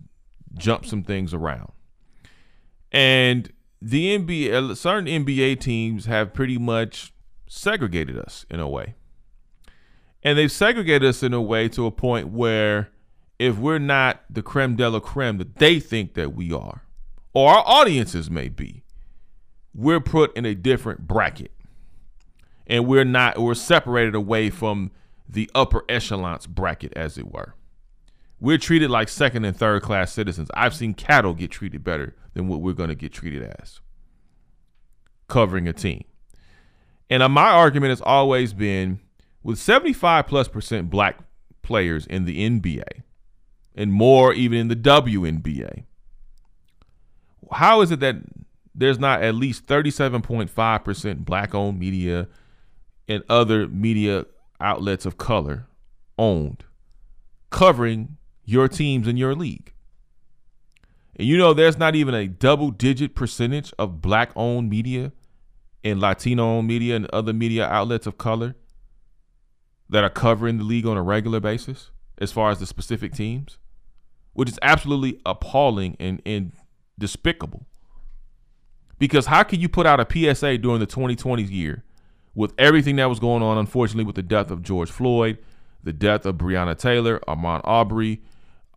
[0.54, 1.70] jump some things around.
[2.90, 3.52] And
[3.86, 7.12] the NBA, uh, certain NBA teams have pretty much
[7.46, 8.94] segregated us in a way.
[10.22, 12.88] And they've segregated us in a way to a point where
[13.38, 16.84] if we're not the creme de la creme that they think that we are,
[17.34, 18.84] or our audiences may be,
[19.74, 21.52] we're put in a different bracket.
[22.66, 24.92] And we're not, we're separated away from
[25.28, 27.54] the upper echelons bracket, as it were.
[28.44, 30.50] We're treated like second and third class citizens.
[30.52, 33.80] I've seen cattle get treated better than what we're going to get treated as
[35.28, 36.04] covering a team.
[37.08, 39.00] And uh, my argument has always been
[39.42, 41.20] with 75 plus percent black
[41.62, 42.84] players in the NBA
[43.74, 45.84] and more even in the WNBA,
[47.50, 48.16] how is it that
[48.74, 52.28] there's not at least 37.5% black owned media
[53.08, 54.26] and other media
[54.60, 55.66] outlets of color
[56.18, 56.64] owned
[57.48, 59.72] covering your teams in your league?
[61.16, 65.12] And you know, there's not even a double digit percentage of black owned media
[65.84, 68.56] and Latino owned media and other media outlets of color
[69.88, 73.58] that are covering the league on a regular basis as far as the specific teams,
[74.32, 76.52] which is absolutely appalling and, and
[76.98, 77.66] despicable.
[78.98, 81.84] Because how can you put out a PSA during the 2020 year
[82.34, 85.38] with everything that was going on, unfortunately, with the death of George Floyd,
[85.82, 88.22] the death of Breonna Taylor, Ahmaud Arbery,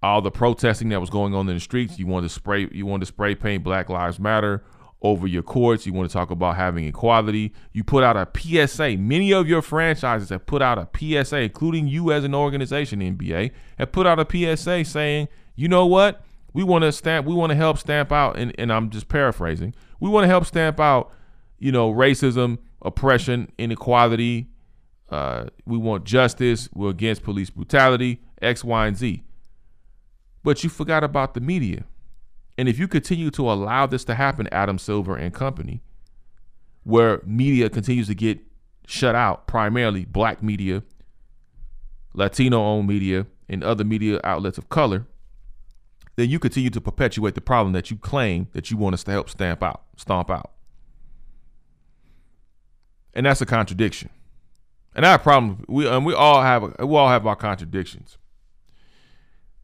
[0.03, 1.97] all the protesting that was going on in the streets.
[1.97, 4.63] You wanted to spray you wanted to spray paint Black Lives Matter
[5.01, 5.85] over your courts.
[5.85, 7.53] You want to talk about having equality.
[7.71, 8.97] You put out a PSA.
[8.97, 13.51] Many of your franchises have put out a PSA, including you as an organization, NBA,
[13.77, 14.25] have put out a
[14.57, 16.23] PSA saying, you know what?
[16.53, 19.75] We want to stamp, we want to help stamp out, and, and I'm just paraphrasing,
[19.99, 21.11] we want to help stamp out,
[21.59, 24.47] you know, racism, oppression, inequality.
[25.09, 26.67] Uh, we want justice.
[26.73, 29.23] We're against police brutality, X, Y, and Z.
[30.47, 31.83] But you forgot about the media.
[32.57, 35.81] And if you continue to allow this to happen, Adam Silver and company,
[36.85, 38.39] where media continues to get
[38.87, 40.83] shut out, primarily black media,
[42.13, 45.05] Latino owned media, and other media outlets of color,
[46.15, 49.11] then you continue to perpetuate the problem that you claim that you want us to
[49.11, 50.53] help stamp out, stomp out.
[53.13, 54.11] And that's a contradiction.
[54.95, 55.65] And I have a problem.
[55.67, 58.17] We and we all have we all have our contradictions.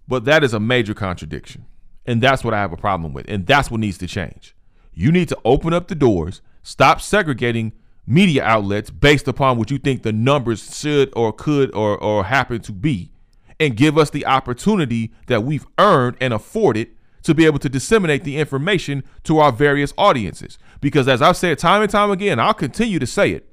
[0.07, 1.65] But that is a major contradiction.
[2.05, 3.25] And that's what I have a problem with.
[3.29, 4.55] And that's what needs to change.
[4.93, 7.73] You need to open up the doors, stop segregating
[8.05, 12.59] media outlets based upon what you think the numbers should or could or, or happen
[12.61, 13.11] to be,
[13.59, 16.89] and give us the opportunity that we've earned and afforded
[17.23, 20.57] to be able to disseminate the information to our various audiences.
[20.81, 23.49] Because as I've said time and time again, I'll continue to say it.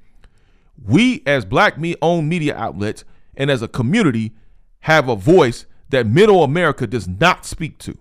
[0.85, 3.05] We, as black me owned media outlets
[3.37, 4.33] and as a community,
[4.81, 7.99] have a voice that middle America does not speak to.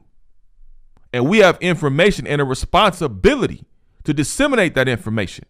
[1.12, 3.66] And we have information and a responsibility
[4.04, 5.46] to disseminate that information.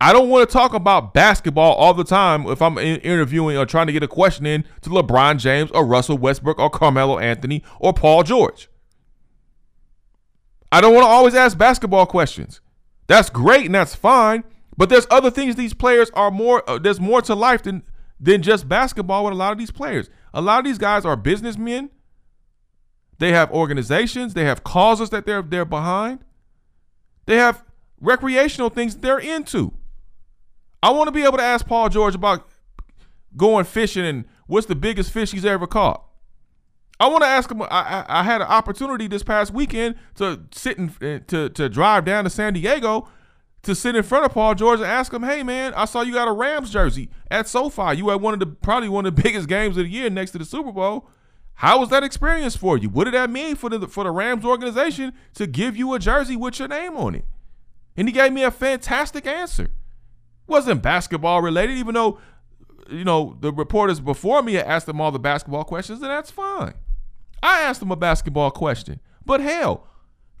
[0.00, 3.86] I don't want to talk about basketball all the time if I'm interviewing or trying
[3.86, 7.94] to get a question in to LeBron James or Russell Westbrook or Carmelo Anthony or
[7.94, 8.68] Paul George.
[10.70, 12.60] I don't want to always ask basketball questions.
[13.06, 14.44] That's great and that's fine,
[14.76, 17.82] but there's other things these players are more uh, there's more to life than
[18.20, 20.10] than just basketball with a lot of these players.
[20.36, 21.88] A lot of these guys are businessmen.
[23.18, 26.18] They have organizations, they have causes that they're they're behind.
[27.24, 27.64] They have
[28.02, 29.72] recreational things they're into.
[30.82, 32.46] I want to be able to ask Paul George about
[33.34, 36.04] going fishing and what's the biggest fish he's ever caught.
[37.00, 37.62] I want to ask him.
[37.62, 41.70] I, I, I, had an opportunity this past weekend to sit and eh, to to
[41.70, 43.08] drive down to San Diego
[43.66, 46.14] to sit in front of Paul George and ask him, "Hey man, I saw you
[46.14, 47.96] got a Rams jersey at SoFi.
[47.96, 50.32] You had one of the probably one of the biggest games of the year next
[50.32, 51.08] to the Super Bowl.
[51.60, 52.88] How was that experience for you?
[52.88, 56.36] What did that mean for the for the Rams organization to give you a jersey
[56.36, 57.24] with your name on it?"
[57.96, 59.70] And he gave me a fantastic answer
[60.46, 62.18] wasn't basketball related, even though
[62.88, 66.30] you know the reporters before me had asked him all the basketball questions, and that's
[66.30, 66.74] fine.
[67.42, 69.86] I asked him a basketball question, but hell,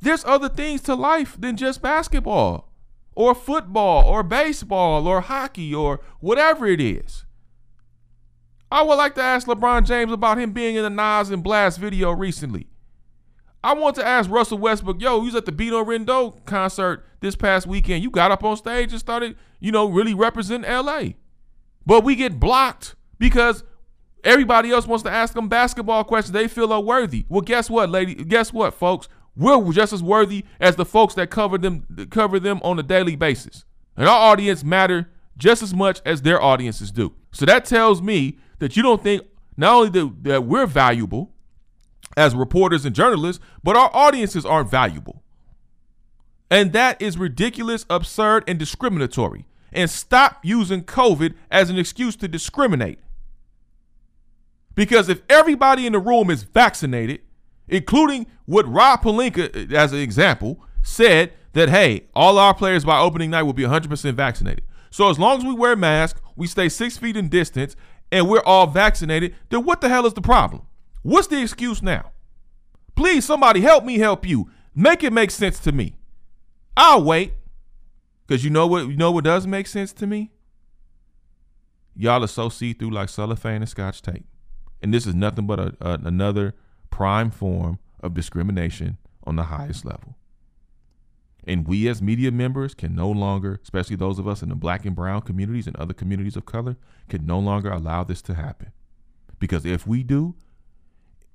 [0.00, 2.65] there's other things to life than just basketball,
[3.16, 7.24] or football, or baseball, or hockey, or whatever it is.
[8.70, 11.78] I would like to ask LeBron James about him being in the Nas and Blast
[11.78, 12.68] video recently.
[13.64, 17.34] I want to ask Russell Westbrook, yo, you was at the Beto Rindo concert this
[17.34, 18.04] past weekend.
[18.04, 21.14] You got up on stage and started, you know, really representing LA.
[21.84, 23.64] But we get blocked because
[24.22, 26.32] everybody else wants to ask them basketball questions.
[26.32, 27.24] They feel unworthy.
[27.28, 28.14] Well, guess what, lady?
[28.14, 29.08] Guess what, folks?
[29.36, 33.16] We're just as worthy as the folks that cover them cover them on a daily
[33.16, 33.64] basis.
[33.96, 37.12] And our audience matter just as much as their audiences do.
[37.32, 39.22] So that tells me that you don't think
[39.56, 41.34] not only that, that we're valuable,
[42.16, 45.22] as reporters and journalists, but our audiences aren't valuable.
[46.50, 49.44] And that is ridiculous, absurd, and discriminatory.
[49.72, 52.98] And stop using COVID as an excuse to discriminate.
[54.74, 57.20] Because if everybody in the room is vaccinated,
[57.68, 62.98] including what Rob Pelinka, uh, as an example, said that, hey, all our players by
[62.98, 64.64] opening night will be 100% vaccinated.
[64.90, 67.76] So as long as we wear masks, we stay six feet in distance,
[68.12, 70.62] and we're all vaccinated, then what the hell is the problem?
[71.02, 72.12] What's the excuse now?
[72.94, 74.50] Please, somebody help me help you.
[74.74, 75.96] Make it make sense to me.
[76.76, 77.32] I'll wait.
[78.28, 80.32] Cause you know what you know what does make sense to me?
[81.94, 84.26] Y'all are so see-through like cellophane and scotch tape.
[84.82, 86.54] And this is nothing but a, a, another
[86.96, 90.16] prime form of discrimination on the highest level.
[91.44, 94.86] And we as media members can no longer, especially those of us in the black
[94.86, 96.78] and brown communities and other communities of color,
[97.10, 98.72] can no longer allow this to happen.
[99.38, 100.36] Because if we do,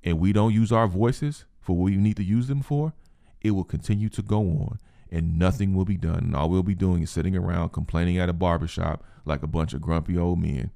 [0.02, 2.92] and we don't use our voices for what we need to use them for,
[3.40, 4.80] it will continue to go on
[5.12, 6.24] and nothing will be done.
[6.24, 9.74] And all we'll be doing is sitting around complaining at a barbershop like a bunch
[9.74, 10.72] of grumpy old men,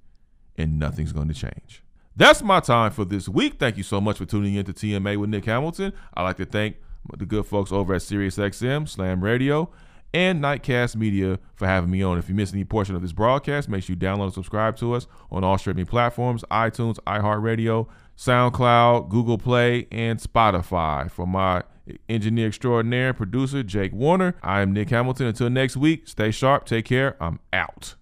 [0.56, 1.82] and nothing's going to change.
[2.16, 3.58] That's my time for this week.
[3.58, 5.92] Thank you so much for tuning in to TMA with Nick Hamilton.
[6.14, 6.76] I'd like to thank
[7.16, 9.70] the good folks over at SiriusXM, Slam Radio,
[10.14, 12.16] and Nightcast Media for having me on.
[12.16, 14.94] If you missed any portion of this broadcast, make sure you download and subscribe to
[14.94, 17.86] us on all streaming platforms iTunes, iHeartRadio,
[18.16, 21.10] SoundCloud, Google Play, and Spotify.
[21.10, 21.64] For my
[22.08, 25.26] engineer extraordinaire producer, Jake Warner, I am Nick Hamilton.
[25.26, 27.22] Until next week, stay sharp, take care.
[27.22, 27.94] I'm out.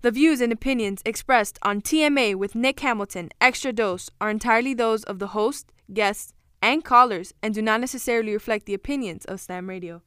[0.00, 5.02] The views and opinions expressed on TMA with Nick Hamilton Extra Dose are entirely those
[5.04, 9.68] of the host, guests, and callers and do not necessarily reflect the opinions of Slam
[9.68, 10.02] Radio.